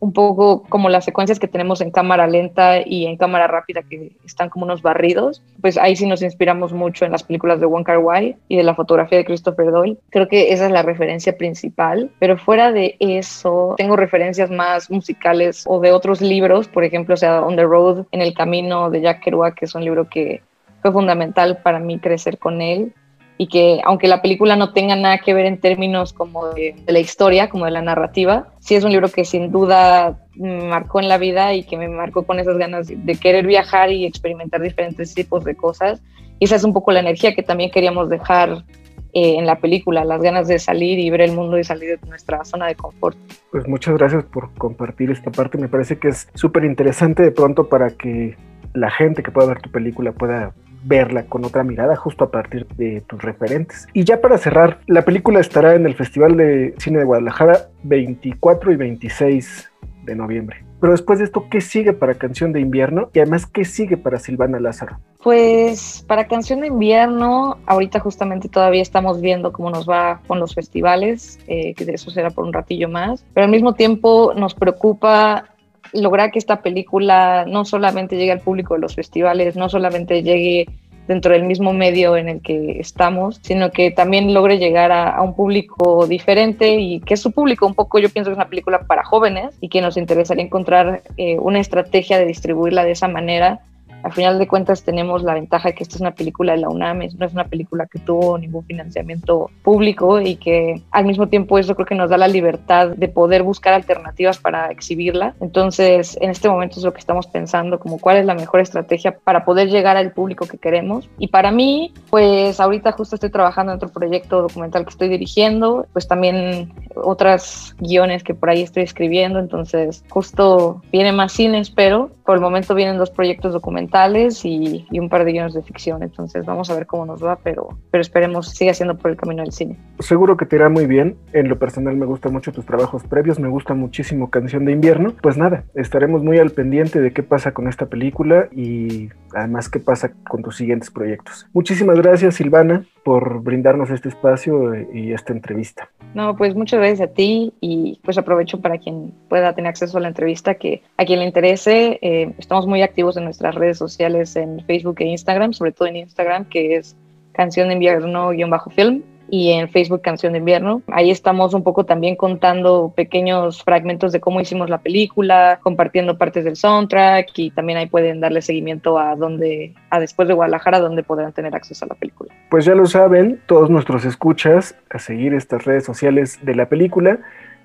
un 0.00 0.12
poco 0.12 0.62
como 0.68 0.88
las 0.88 1.04
secuencias 1.04 1.38
que 1.38 1.48
tenemos 1.48 1.80
en 1.80 1.90
cámara 1.90 2.26
lenta 2.26 2.80
y 2.84 3.06
en 3.06 3.16
cámara 3.16 3.46
rápida 3.46 3.82
que 3.82 4.12
están 4.24 4.48
como 4.48 4.64
unos 4.64 4.82
barridos, 4.82 5.42
pues 5.60 5.76
ahí 5.78 5.96
sí 5.96 6.06
nos 6.06 6.22
inspiramos 6.22 6.72
mucho 6.72 7.04
en 7.04 7.12
las 7.12 7.22
películas 7.22 7.60
de 7.60 7.66
Wong 7.66 7.84
Kar 7.84 7.98
Wai 7.98 8.36
y 8.48 8.56
de 8.56 8.62
la 8.62 8.74
fotografía 8.74 9.18
de 9.18 9.24
Christopher 9.24 9.70
Doyle. 9.70 9.98
Creo 10.10 10.28
que 10.28 10.52
esa 10.52 10.66
es 10.66 10.72
la 10.72 10.82
referencia 10.82 11.36
principal, 11.36 12.10
pero 12.18 12.38
fuera 12.38 12.72
de 12.72 12.96
eso 12.98 13.74
tengo 13.76 13.96
referencias 13.96 14.50
más 14.50 14.90
musicales 14.90 15.64
o 15.66 15.80
de 15.80 15.92
otros 15.92 16.20
libros, 16.20 16.68
por 16.68 16.84
ejemplo, 16.84 17.14
o 17.14 17.18
sea, 17.18 17.42
On 17.42 17.56
the 17.56 17.64
Road, 17.64 18.06
En 18.12 18.22
el 18.22 18.34
Camino 18.34 18.90
de 18.90 19.00
Jack 19.00 19.22
Kerouac, 19.22 19.54
que 19.54 19.64
es 19.64 19.74
un 19.74 19.84
libro 19.84 20.08
que 20.08 20.42
fue 20.82 20.92
fundamental 20.92 21.58
para 21.62 21.80
mí 21.80 21.98
crecer 21.98 22.38
con 22.38 22.60
él 22.60 22.92
y 23.40 23.46
que 23.46 23.80
aunque 23.84 24.08
la 24.08 24.20
película 24.20 24.56
no 24.56 24.72
tenga 24.72 24.96
nada 24.96 25.18
que 25.18 25.32
ver 25.32 25.46
en 25.46 25.60
términos 25.60 26.12
como 26.12 26.48
de, 26.48 26.74
la 26.88 26.98
historia, 26.98 27.48
como 27.48 27.64
de 27.64 27.70
la 27.70 27.80
narrativa, 27.80 28.48
sí 28.58 28.74
es 28.74 28.82
un 28.82 28.90
libro 28.90 29.08
que 29.08 29.24
sin 29.24 29.52
duda 29.52 30.18
me 30.34 30.64
marcó 30.64 30.98
en 31.00 31.08
la 31.08 31.18
vida 31.18 31.54
y 31.54 31.62
que 31.62 31.76
me 31.76 31.88
marcó 31.88 32.24
con 32.24 32.40
esas 32.40 32.58
ganas 32.58 32.88
de 32.88 33.14
querer 33.14 33.46
viajar 33.46 33.92
y 33.92 34.04
experimentar 34.04 34.60
diferentes 34.60 35.14
tipos 35.14 35.44
de 35.44 35.54
cosas. 35.54 36.02
Y 36.40 36.46
esa 36.46 36.56
es 36.56 36.64
un 36.64 36.72
poco 36.72 36.90
la 36.90 37.00
energía 37.00 37.34
que 37.34 37.44
también 37.44 37.70
queríamos 37.70 38.08
dejar 38.08 38.64
eh, 39.12 39.36
en 39.38 39.46
la 39.46 39.60
película, 39.60 40.04
las 40.04 40.20
ganas 40.20 40.48
de 40.48 40.58
salir 40.58 40.98
y 40.98 41.08
ver 41.08 41.20
el 41.20 41.32
mundo 41.32 41.58
y 41.58 41.64
salir 41.64 41.98
de 41.98 42.08
nuestra 42.08 42.44
zona 42.44 42.66
de 42.66 42.74
confort. 42.74 43.16
Pues 43.52 43.68
muchas 43.68 43.96
gracias 43.96 44.24
por 44.24 44.52
compartir 44.54 45.12
esta 45.12 45.30
parte. 45.30 45.58
Me 45.58 45.68
parece 45.68 45.98
que 45.98 46.08
es 46.08 46.28
súper 46.34 46.64
interesante 46.64 47.22
de 47.22 47.30
pronto 47.30 47.68
para 47.68 47.90
que 47.90 48.36
la 48.74 48.90
gente 48.90 49.22
que 49.22 49.30
pueda 49.30 49.48
ver 49.48 49.62
tu 49.62 49.70
película 49.70 50.12
pueda 50.12 50.52
verla 50.84 51.26
con 51.26 51.44
otra 51.44 51.64
mirada 51.64 51.96
justo 51.96 52.24
a 52.24 52.30
partir 52.30 52.66
de 52.76 53.02
tus 53.02 53.20
referentes. 53.22 53.86
Y 53.92 54.04
ya 54.04 54.20
para 54.20 54.38
cerrar, 54.38 54.80
la 54.86 55.02
película 55.02 55.40
estará 55.40 55.74
en 55.74 55.86
el 55.86 55.94
Festival 55.94 56.36
de 56.36 56.74
Cine 56.78 56.98
de 56.98 57.04
Guadalajara 57.04 57.68
24 57.82 58.72
y 58.72 58.76
26 58.76 59.70
de 60.04 60.14
noviembre. 60.14 60.64
Pero 60.80 60.92
después 60.92 61.18
de 61.18 61.24
esto, 61.24 61.46
¿qué 61.50 61.60
sigue 61.60 61.92
para 61.92 62.14
Canción 62.14 62.52
de 62.52 62.60
Invierno? 62.60 63.10
Y 63.12 63.18
además, 63.18 63.46
¿qué 63.46 63.64
sigue 63.64 63.96
para 63.96 64.18
Silvana 64.18 64.60
Lázaro? 64.60 64.98
Pues 65.22 66.04
para 66.06 66.28
Canción 66.28 66.60
de 66.60 66.68
Invierno, 66.68 67.58
ahorita 67.66 67.98
justamente 67.98 68.48
todavía 68.48 68.82
estamos 68.82 69.20
viendo 69.20 69.52
cómo 69.52 69.70
nos 69.70 69.88
va 69.88 70.20
con 70.28 70.38
los 70.38 70.54
festivales, 70.54 71.40
eh, 71.48 71.74
que 71.74 71.84
eso 71.92 72.10
será 72.10 72.30
por 72.30 72.44
un 72.44 72.52
ratillo 72.52 72.88
más, 72.88 73.24
pero 73.34 73.46
al 73.46 73.50
mismo 73.50 73.74
tiempo 73.74 74.32
nos 74.36 74.54
preocupa 74.54 75.46
lograr 75.92 76.30
que 76.30 76.38
esta 76.38 76.62
película 76.62 77.44
no 77.46 77.64
solamente 77.64 78.16
llegue 78.16 78.32
al 78.32 78.40
público 78.40 78.74
de 78.74 78.80
los 78.80 78.94
festivales, 78.94 79.56
no 79.56 79.68
solamente 79.68 80.22
llegue 80.22 80.66
dentro 81.08 81.32
del 81.32 81.44
mismo 81.44 81.72
medio 81.72 82.16
en 82.16 82.28
el 82.28 82.42
que 82.42 82.78
estamos, 82.78 83.40
sino 83.42 83.70
que 83.70 83.90
también 83.90 84.34
logre 84.34 84.58
llegar 84.58 84.92
a, 84.92 85.20
un 85.22 85.34
público 85.34 86.06
diferente 86.06 86.74
y 86.74 87.00
que 87.00 87.14
es 87.14 87.20
su 87.20 87.32
público 87.32 87.66
un 87.66 87.74
poco, 87.74 87.98
yo 87.98 88.10
pienso 88.10 88.30
que 88.30 88.32
es 88.32 88.38
una 88.38 88.48
película 88.48 88.80
para 88.80 89.04
jóvenes 89.04 89.56
y 89.60 89.70
que 89.70 89.80
nos 89.80 89.96
interesaría 89.96 90.44
encontrar 90.44 91.02
eh, 91.16 91.38
una 91.38 91.60
estrategia 91.60 92.18
de 92.18 92.26
distribuirla 92.26 92.84
de 92.84 92.92
esa 92.92 93.08
manera 93.08 93.60
Al 94.02 94.12
final 94.12 94.38
de 94.38 94.48
cuentas 94.48 94.84
tenemos 94.84 95.22
la 95.22 95.34
ventaja 95.34 95.68
de 95.68 95.74
que 95.74 95.82
esta 95.82 95.96
es 95.96 96.00
una 96.00 96.14
película 96.14 96.52
de 96.52 96.58
la 96.58 96.68
UNAM, 96.68 97.00
no 97.18 97.26
es 97.26 97.32
una 97.32 97.44
película 97.44 97.86
que 97.86 97.98
tuvo 97.98 98.38
ningún 98.38 98.64
financiamiento 98.64 99.50
público 99.62 100.20
y 100.20 100.36
que 100.36 100.82
al 100.90 101.04
mismo 101.04 101.28
tiempo 101.28 101.58
eso 101.58 101.74
creo 101.74 101.86
que 101.86 101.94
nos 101.94 102.10
da 102.10 102.16
la 102.16 102.28
libertad 102.28 102.88
de 102.88 103.08
poder 103.08 103.42
buscar 103.42 103.74
alternativas 103.74 104.38
para 104.38 104.70
exhibirla. 104.70 105.34
Entonces, 105.40 106.16
en 106.20 106.30
este 106.30 106.48
momento 106.48 106.78
es 106.78 106.84
lo 106.84 106.92
que 106.92 107.00
estamos 107.00 107.26
pensando, 107.26 107.78
como 107.78 107.98
cuál 107.98 108.18
es 108.18 108.26
la 108.26 108.34
mejor 108.34 108.60
estrategia 108.60 109.18
para 109.18 109.44
poder 109.44 109.68
llegar 109.68 109.96
al 109.96 110.12
público 110.12 110.46
que 110.46 110.58
queremos. 110.58 111.08
Y 111.18 111.28
para 111.28 111.50
mí, 111.50 111.92
pues 112.10 112.60
ahorita 112.60 112.92
justo 112.92 113.16
estoy 113.16 113.30
trabajando 113.30 113.72
en 113.72 113.76
otro 113.76 113.88
proyecto 113.88 114.42
documental 114.42 114.84
que 114.84 114.90
estoy 114.90 115.08
dirigiendo, 115.08 115.86
pues 115.92 116.06
también 116.08 116.72
otras 116.94 117.74
guiones 117.78 118.22
que 118.24 118.34
por 118.34 118.50
ahí 118.50 118.62
estoy 118.62 118.82
escribiendo, 118.82 119.38
entonces 119.38 120.04
justo 120.08 120.82
viene 120.92 121.12
más 121.12 121.32
cine, 121.32 121.58
espero. 121.58 122.10
Por 122.28 122.36
el 122.36 122.42
momento 122.42 122.74
vienen 122.74 122.98
dos 122.98 123.08
proyectos 123.08 123.54
documentales 123.54 124.44
y, 124.44 124.86
un 124.92 125.08
par 125.08 125.24
de 125.24 125.32
guiones 125.32 125.54
de 125.54 125.62
ficción, 125.62 126.02
entonces 126.02 126.44
vamos 126.44 126.68
a 126.68 126.74
ver 126.74 126.84
cómo 126.84 127.06
nos 127.06 127.24
va, 127.24 127.36
pero, 127.36 127.78
pero 127.90 128.02
esperemos 128.02 128.50
siga 128.50 128.74
siendo 128.74 128.98
por 128.98 129.10
el 129.10 129.16
camino 129.16 129.42
del 129.42 129.50
cine. 129.50 129.78
Seguro 129.98 130.36
que 130.36 130.44
te 130.44 130.56
irá 130.56 130.68
muy 130.68 130.84
bien. 130.84 131.16
En 131.32 131.48
lo 131.48 131.58
personal 131.58 131.96
me 131.96 132.04
gustan 132.04 132.34
mucho 132.34 132.52
tus 132.52 132.66
trabajos 132.66 133.02
previos, 133.04 133.38
me 133.38 133.48
gusta 133.48 133.72
muchísimo 133.72 134.28
Canción 134.28 134.66
de 134.66 134.72
Invierno. 134.72 135.14
Pues 135.22 135.38
nada, 135.38 135.64
estaremos 135.74 136.22
muy 136.22 136.36
al 136.36 136.50
pendiente 136.50 137.00
de 137.00 137.14
qué 137.14 137.22
pasa 137.22 137.52
con 137.52 137.66
esta 137.66 137.86
película 137.86 138.50
y 138.52 139.08
además 139.32 139.70
qué 139.70 139.80
pasa 139.80 140.12
con 140.28 140.42
tus 140.42 140.58
siguientes 140.58 140.90
proyectos. 140.90 141.48
Muchísimas 141.54 141.96
gracias 141.96 142.34
Silvana 142.34 142.84
por 143.04 143.42
brindarnos 143.42 143.90
este 143.90 144.08
espacio 144.08 144.74
y 144.92 145.12
esta 145.12 145.32
entrevista. 145.32 145.88
No, 146.14 146.36
pues 146.36 146.54
muchas 146.54 146.80
gracias 146.80 147.08
a 147.08 147.12
ti 147.12 147.52
y 147.60 148.00
pues 148.04 148.18
aprovecho 148.18 148.60
para 148.60 148.78
quien 148.78 149.12
pueda 149.28 149.54
tener 149.54 149.70
acceso 149.70 149.98
a 149.98 150.00
la 150.00 150.08
entrevista, 150.08 150.54
que 150.54 150.82
a 150.96 151.04
quien 151.04 151.20
le 151.20 151.26
interese, 151.26 151.98
eh, 152.02 152.32
estamos 152.38 152.66
muy 152.66 152.82
activos 152.82 153.16
en 153.16 153.24
nuestras 153.24 153.54
redes 153.54 153.78
sociales 153.78 154.36
en 154.36 154.64
Facebook 154.66 154.96
e 154.98 155.04
Instagram, 155.04 155.52
sobre 155.52 155.72
todo 155.72 155.88
en 155.88 155.96
Instagram, 155.96 156.44
que 156.46 156.76
es 156.76 156.96
canción 157.32 157.68
de 157.68 157.74
invierno-film 157.74 159.02
y 159.30 159.50
en 159.50 159.68
Facebook 159.68 160.00
Canción 160.00 160.32
de 160.32 160.38
Invierno. 160.38 160.82
Ahí 160.88 161.10
estamos 161.10 161.54
un 161.54 161.62
poco 161.62 161.84
también 161.84 162.16
contando 162.16 162.92
pequeños 162.94 163.62
fragmentos 163.62 164.12
de 164.12 164.20
cómo 164.20 164.40
hicimos 164.40 164.70
la 164.70 164.78
película, 164.78 165.60
compartiendo 165.62 166.18
partes 166.18 166.44
del 166.44 166.56
soundtrack 166.56 167.30
y 167.38 167.50
también 167.50 167.78
ahí 167.78 167.86
pueden 167.86 168.20
darle 168.20 168.42
seguimiento 168.42 168.98
a 168.98 169.16
donde, 169.16 169.74
a 169.90 170.00
después 170.00 170.28
de 170.28 170.34
Guadalajara, 170.34 170.80
donde 170.80 171.02
podrán 171.02 171.32
tener 171.32 171.54
acceso 171.54 171.84
a 171.84 171.88
la 171.88 171.94
película. 171.94 172.27
Pues 172.50 172.64
ya 172.64 172.74
lo 172.74 172.86
saben, 172.86 173.40
todos 173.44 173.68
nuestros 173.68 174.06
escuchas, 174.06 174.74
a 174.88 174.98
seguir 174.98 175.34
estas 175.34 175.66
redes 175.66 175.84
sociales 175.84 176.38
de 176.42 176.54
la 176.54 176.68
película 176.70 177.18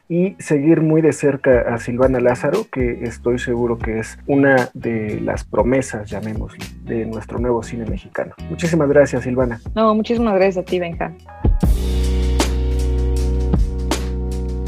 y 0.09 0.35
seguir 0.39 0.81
muy 0.81 1.01
de 1.01 1.13
cerca 1.13 1.73
a 1.73 1.77
Silvana 1.77 2.19
Lázaro, 2.19 2.65
que 2.69 3.03
estoy 3.03 3.39
seguro 3.39 3.77
que 3.77 3.99
es 3.99 4.19
una 4.27 4.69
de 4.73 5.21
las 5.21 5.45
promesas, 5.45 6.09
llamémosle, 6.09 6.65
de 6.83 7.05
nuestro 7.05 7.39
nuevo 7.39 7.63
cine 7.63 7.85
mexicano. 7.85 8.35
Muchísimas 8.49 8.89
gracias, 8.89 9.23
Silvana. 9.23 9.61
No, 9.73 9.95
muchísimas 9.95 10.35
gracias 10.35 10.57
a 10.57 10.65
ti, 10.65 10.79
Benja. 10.79 11.13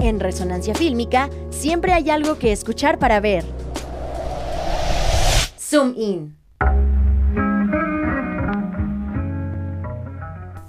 En 0.01 0.21
Resonancia 0.21 0.75
Fílmica 0.75 1.30
siempre 1.49 1.91
hay 1.91 2.10
algo 2.10 2.39
que 2.39 2.54
escuchar 2.54 2.99
para 2.99 3.19
ver. 3.19 3.43
Zoom 5.60 5.93
In. 5.97 6.44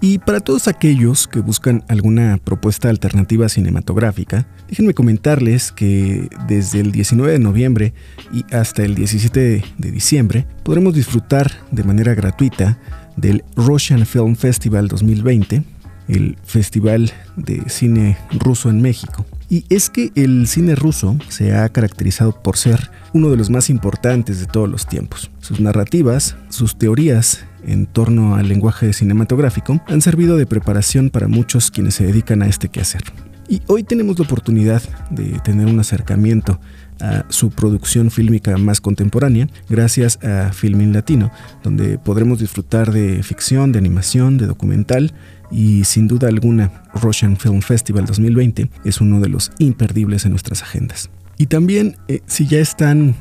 Y 0.00 0.18
para 0.18 0.40
todos 0.40 0.68
aquellos 0.68 1.26
que 1.26 1.40
buscan 1.40 1.82
alguna 1.88 2.38
propuesta 2.42 2.90
alternativa 2.90 3.48
cinematográfica, 3.48 4.46
déjenme 4.68 4.92
comentarles 4.92 5.72
que 5.72 6.28
desde 6.46 6.80
el 6.80 6.92
19 6.92 7.32
de 7.32 7.38
noviembre 7.38 7.94
y 8.32 8.44
hasta 8.54 8.84
el 8.84 8.94
17 8.94 9.64
de 9.78 9.90
diciembre 9.90 10.46
podremos 10.62 10.94
disfrutar 10.94 11.50
de 11.70 11.82
manera 11.82 12.14
gratuita 12.14 12.78
del 13.16 13.42
Russian 13.56 14.04
Film 14.04 14.36
Festival 14.36 14.88
2020, 14.88 15.64
el 16.08 16.36
festival 16.44 17.10
de 17.36 17.62
cine 17.68 18.18
ruso 18.38 18.68
en 18.68 18.82
México. 18.82 19.24
Y 19.48 19.64
es 19.68 19.90
que 19.90 20.10
el 20.16 20.48
cine 20.48 20.74
ruso 20.74 21.16
se 21.28 21.54
ha 21.54 21.68
caracterizado 21.68 22.32
por 22.42 22.56
ser 22.56 22.90
uno 23.12 23.30
de 23.30 23.36
los 23.36 23.48
más 23.48 23.70
importantes 23.70 24.40
de 24.40 24.46
todos 24.46 24.68
los 24.68 24.86
tiempos. 24.86 25.30
Sus 25.40 25.60
narrativas, 25.60 26.36
sus 26.48 26.76
teorías 26.76 27.44
en 27.64 27.86
torno 27.86 28.34
al 28.34 28.48
lenguaje 28.48 28.92
cinematográfico 28.92 29.80
han 29.86 30.02
servido 30.02 30.36
de 30.36 30.46
preparación 30.46 31.10
para 31.10 31.28
muchos 31.28 31.70
quienes 31.70 31.94
se 31.94 32.06
dedican 32.06 32.42
a 32.42 32.48
este 32.48 32.68
quehacer. 32.68 33.02
Y 33.48 33.62
hoy 33.68 33.84
tenemos 33.84 34.18
la 34.18 34.24
oportunidad 34.24 34.82
de 35.10 35.38
tener 35.44 35.66
un 35.66 35.78
acercamiento 35.78 36.60
a 37.00 37.24
su 37.28 37.50
producción 37.50 38.10
fílmica 38.10 38.56
más 38.56 38.80
contemporánea 38.80 39.48
gracias 39.68 40.18
a 40.22 40.52
Filmin 40.52 40.92
Latino, 40.92 41.30
donde 41.62 41.98
podremos 41.98 42.38
disfrutar 42.38 42.92
de 42.92 43.22
ficción, 43.22 43.72
de 43.72 43.78
animación, 43.78 44.38
de 44.38 44.46
documental 44.46 45.12
y 45.50 45.84
sin 45.84 46.08
duda 46.08 46.28
alguna 46.28 46.82
Russian 46.94 47.36
Film 47.36 47.60
Festival 47.60 48.06
2020 48.06 48.70
es 48.84 49.00
uno 49.00 49.20
de 49.20 49.28
los 49.28 49.52
imperdibles 49.58 50.24
en 50.24 50.32
nuestras 50.32 50.62
agendas. 50.62 51.10
Y 51.38 51.46
también 51.46 51.96
eh, 52.08 52.20
si 52.26 52.46
ya 52.46 52.58
están 52.58 53.14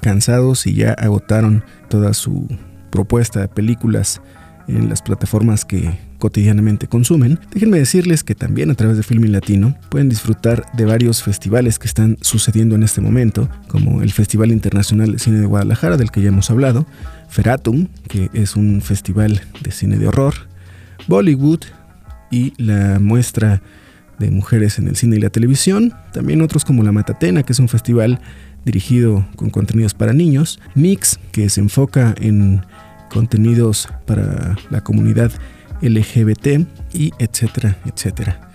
cansados 0.00 0.66
y 0.66 0.74
ya 0.74 0.92
agotaron 0.92 1.64
toda 1.88 2.12
su 2.12 2.46
propuesta 2.90 3.40
de 3.40 3.48
películas 3.48 4.20
en 4.68 4.88
las 4.88 5.02
plataformas 5.02 5.64
que 5.64 5.98
cotidianamente 6.24 6.86
consumen, 6.86 7.38
déjenme 7.52 7.78
decirles 7.78 8.24
que 8.24 8.34
también 8.34 8.70
a 8.70 8.74
través 8.74 8.96
de 8.96 9.02
Filmin 9.02 9.30
Latino 9.30 9.76
pueden 9.90 10.08
disfrutar 10.08 10.64
de 10.72 10.86
varios 10.86 11.22
festivales 11.22 11.78
que 11.78 11.86
están 11.86 12.16
sucediendo 12.22 12.76
en 12.76 12.82
este 12.82 13.02
momento, 13.02 13.50
como 13.68 14.00
el 14.00 14.10
Festival 14.10 14.50
Internacional 14.50 15.12
de 15.12 15.18
Cine 15.18 15.40
de 15.40 15.44
Guadalajara, 15.44 15.98
del 15.98 16.10
que 16.10 16.22
ya 16.22 16.28
hemos 16.28 16.50
hablado, 16.50 16.86
Feratum, 17.28 17.88
que 18.08 18.30
es 18.32 18.56
un 18.56 18.80
festival 18.80 19.42
de 19.60 19.70
cine 19.70 19.98
de 19.98 20.08
horror, 20.08 20.32
Bollywood 21.08 21.60
y 22.30 22.54
la 22.56 22.98
muestra 23.00 23.60
de 24.18 24.30
mujeres 24.30 24.78
en 24.78 24.88
el 24.88 24.96
cine 24.96 25.16
y 25.16 25.20
la 25.20 25.28
televisión, 25.28 25.92
también 26.14 26.40
otros 26.40 26.64
como 26.64 26.82
La 26.84 26.92
Matatena, 26.92 27.42
que 27.42 27.52
es 27.52 27.58
un 27.58 27.68
festival 27.68 28.18
dirigido 28.64 29.26
con 29.36 29.50
contenidos 29.50 29.92
para 29.92 30.14
niños, 30.14 30.58
Mix, 30.74 31.20
que 31.32 31.50
se 31.50 31.60
enfoca 31.60 32.14
en 32.18 32.62
contenidos 33.10 33.90
para 34.06 34.56
la 34.70 34.80
comunidad 34.82 35.30
LGBT 35.88 36.66
y 36.92 37.12
etcétera, 37.18 37.76
etcétera. 37.84 38.50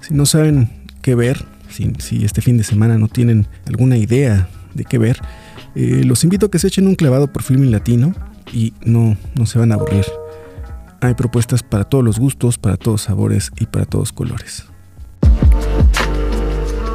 Si 0.00 0.14
no 0.14 0.26
saben 0.26 0.68
qué 1.00 1.14
ver, 1.14 1.44
si, 1.68 2.24
este 2.24 2.40
fin 2.40 2.58
de 2.58 2.64
semana 2.64 2.98
no 2.98 3.08
tienen 3.08 3.46
alguna 3.66 3.96
idea 3.96 4.48
de 4.74 4.84
qué 4.84 4.98
ver, 4.98 5.18
eh, 5.74 6.02
los 6.04 6.24
invito 6.24 6.46
a 6.46 6.50
que 6.50 6.58
se 6.58 6.68
echen 6.68 6.86
un 6.86 6.94
clavado 6.94 7.32
por 7.32 7.42
Filming 7.42 7.70
Latino 7.70 8.14
y 8.52 8.74
no, 8.84 9.16
no 9.34 9.46
se 9.46 9.58
van 9.58 9.72
a 9.72 9.76
aburrir. 9.76 10.04
Hay 11.00 11.14
propuestas 11.14 11.62
para 11.62 11.84
todos 11.84 12.04
los 12.04 12.18
gustos, 12.18 12.58
para 12.58 12.76
todos 12.76 13.02
sabores 13.02 13.50
y 13.58 13.66
para 13.66 13.86
todos 13.86 14.12
colores. 14.12 14.66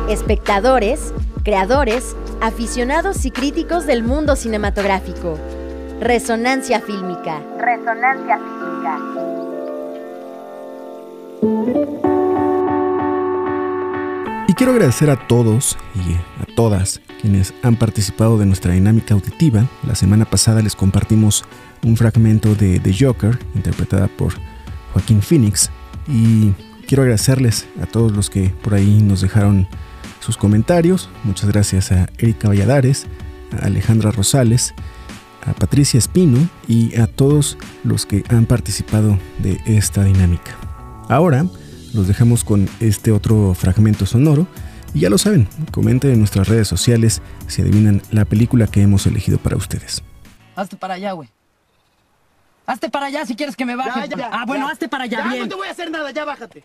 Espectadores, 0.10 1.14
creadores, 1.44 2.16
aficionados 2.40 3.26
y 3.26 3.32
críticos 3.32 3.86
del 3.86 4.04
mundo 4.04 4.38
cinematográfico. 4.38 5.38
Resonancia 6.00 6.80
fílmica. 6.80 7.42
Resonancia 7.60 8.38
fílmica. 8.38 9.27
Y 14.48 14.54
quiero 14.54 14.72
agradecer 14.72 15.10
a 15.10 15.28
todos 15.28 15.78
y 15.96 16.14
a 16.42 16.56
todas 16.56 17.02
quienes 17.22 17.54
han 17.64 17.76
participado 17.76 18.38
de 18.38 18.46
nuestra 18.46 18.74
dinámica 18.74 19.14
auditiva. 19.14 19.68
La 19.86 19.96
semana 19.96 20.26
pasada 20.26 20.62
les 20.62 20.76
compartimos 20.76 21.44
un 21.84 21.96
fragmento 21.98 22.56
de 22.56 22.80
The 22.80 22.96
Joker, 22.98 23.38
interpretada 23.56 24.08
por 24.08 24.34
Joaquín 24.94 25.22
Phoenix. 25.22 25.70
Y 26.08 26.54
quiero 26.88 27.04
agradecerles 27.04 27.68
a 27.82 27.86
todos 27.86 28.12
los 28.14 28.30
que 28.30 28.50
por 28.64 28.74
ahí 28.74 29.02
nos 29.02 29.22
dejaron 29.22 29.68
sus 30.20 30.38
comentarios. 30.38 31.10
Muchas 31.24 31.50
gracias 31.50 31.92
a 31.92 32.10
Erika 32.18 32.48
Valladares, 32.48 33.06
a 33.52 33.66
Alejandra 33.66 34.12
Rosales, 34.12 34.74
a 35.46 35.54
Patricia 35.54 35.98
Espino 35.98 36.38
y 36.68 36.98
a 36.98 37.08
todos 37.08 37.58
los 37.84 38.06
que 38.06 38.24
han 38.30 38.46
participado 38.46 39.20
de 39.40 39.60
esta 39.66 40.04
dinámica. 40.04 40.67
Ahora 41.10 41.46
los 41.94 42.08
dejamos 42.08 42.44
con 42.44 42.68
este 42.80 43.12
otro 43.12 43.54
fragmento 43.54 44.06
sonoro 44.06 44.48
y 44.94 45.02
ya 45.02 45.10
lo 45.10 45.18
saben, 45.18 45.48
comenten 45.72 46.12
en 46.12 46.20
nuestras 46.20 46.48
redes 46.48 46.68
sociales 46.68 47.22
si 47.48 47.62
adivinan 47.62 48.02
la 48.12 48.26
película 48.26 48.68
que 48.68 48.82
hemos 48.82 49.06
elegido 49.06 49.38
para 49.38 49.56
ustedes. 49.56 50.04
Hazte 50.56 50.76
para 50.76 50.96
allá, 50.96 51.14
güey. 51.14 51.30
Hazte 52.66 52.90
para 52.90 53.06
allá 53.06 53.26
si 53.26 53.36
quieres 53.36 53.56
que 53.56 53.66
me 53.66 53.76
baje. 53.76 54.10
ah, 54.32 54.44
bueno, 54.46 54.68
hazte 54.68 54.90
para 54.90 55.06
allá, 55.06 55.26
bien. 55.28 55.44
no 55.44 55.48
te 55.48 55.56
voy 55.56 55.68
a 55.68 55.72
hacer 55.72 55.90
nada, 55.90 56.12
ya 56.12 56.26
bájate. 56.26 56.64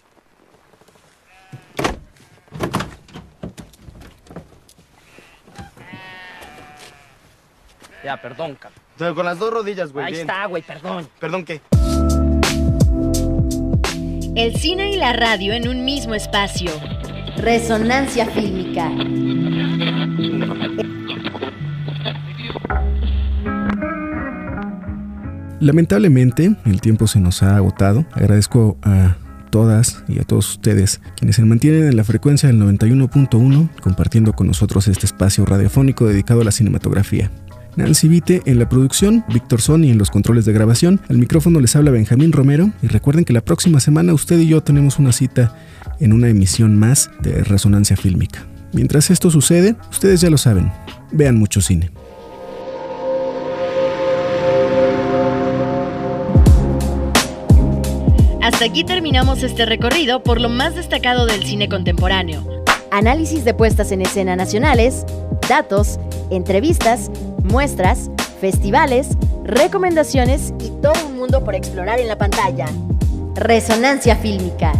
Ya, 8.05 8.20
perdón, 8.20 8.57
cabrón. 8.57 9.14
Con 9.14 9.24
las 9.24 9.38
dos 9.38 9.52
rodillas, 9.52 9.92
güey. 9.92 10.07
Ahí 10.07 10.14
está, 10.14 10.46
güey, 10.46 10.62
perdón. 10.62 11.09
¿Perdón 11.20 11.44
qué? 11.44 11.61
El 14.35 14.57
cine 14.57 14.90
y 14.90 14.97
la 14.97 15.12
radio 15.12 15.53
en 15.53 15.68
un 15.68 15.85
mismo 15.85 16.14
espacio. 16.14 16.71
Resonancia 17.37 18.25
fílmica. 18.25 18.90
Lamentablemente, 25.61 26.57
el 26.64 26.81
tiempo 26.81 27.07
se 27.07 27.21
nos 27.21 27.42
ha 27.42 27.57
agotado. 27.57 28.07
Agradezco 28.12 28.79
a 28.81 29.16
todas 29.51 30.03
y 30.09 30.18
a 30.18 30.25
todos 30.25 30.49
ustedes 30.49 31.03
quienes 31.14 31.37
se 31.37 31.45
mantienen 31.45 31.88
en 31.88 31.97
la 31.99 32.05
frecuencia 32.05 32.49
del 32.49 32.59
91.1 32.59 33.68
compartiendo 33.83 34.33
con 34.33 34.47
nosotros 34.47 34.88
este 34.88 35.05
espacio 35.05 35.45
radiofónico 35.45 36.07
dedicado 36.07 36.40
a 36.40 36.45
la 36.45 36.53
cinematografía. 36.53 37.31
Nancy 37.77 38.07
Vite 38.07 38.43
en 38.45 38.59
la 38.59 38.69
producción, 38.69 39.25
Víctor 39.33 39.63
Sony 39.63 39.85
en 39.85 39.99
los 39.99 40.11
controles 40.11 40.45
de 40.45 40.53
grabación, 40.53 41.01
al 41.09 41.17
micrófono 41.17 41.59
les 41.59 41.75
habla 41.75 41.91
Benjamín 41.91 42.33
Romero 42.33 42.71
y 42.83 42.87
recuerden 42.87 43.25
que 43.25 43.33
la 43.33 43.41
próxima 43.41 43.81
semana 43.81 44.13
usted 44.13 44.39
y 44.39 44.49
yo 44.49 44.63
tenemos 44.63 44.99
una 44.99 45.13
cita 45.13 45.57
en 45.99 46.13
una 46.13 46.29
emisión 46.29 46.77
más 46.77 47.11
de 47.21 47.43
Resonancia 47.45 47.97
Fílmica. 47.97 48.47
Mientras 48.73 49.11
esto 49.11 49.31
sucede, 49.31 49.77
ustedes 49.91 50.21
ya 50.21 50.29
lo 50.29 50.37
saben, 50.37 50.71
vean 51.13 51.37
mucho 51.39 51.63
cine. 51.63 51.91
Hasta 58.43 58.67
aquí 58.67 58.85
terminamos 58.85 59.43
este 59.43 59.65
recorrido 59.65 60.23
por 60.23 60.41
lo 60.41 60.51
más 60.51 60.75
destacado 60.75 61.27
del 61.27 61.43
cine 61.45 61.69
contemporáneo. 61.69 62.65
Análisis 62.91 63.45
de 63.45 63.55
puestas 63.55 63.93
en 63.93 64.03
escena 64.03 64.37
nacionales, 64.37 65.07
datos, 65.49 65.99
entrevistas, 66.31 67.11
muestras, 67.44 68.11
festivales, 68.40 69.09
recomendaciones 69.44 70.52
y 70.61 70.70
todo 70.81 70.94
un 71.07 71.16
mundo 71.16 71.44
por 71.44 71.55
explorar 71.55 72.00
en 72.00 72.09
la 72.09 72.18
pantalla. 72.18 72.66
Resonancia 73.35 74.16
fílmica. 74.16 74.72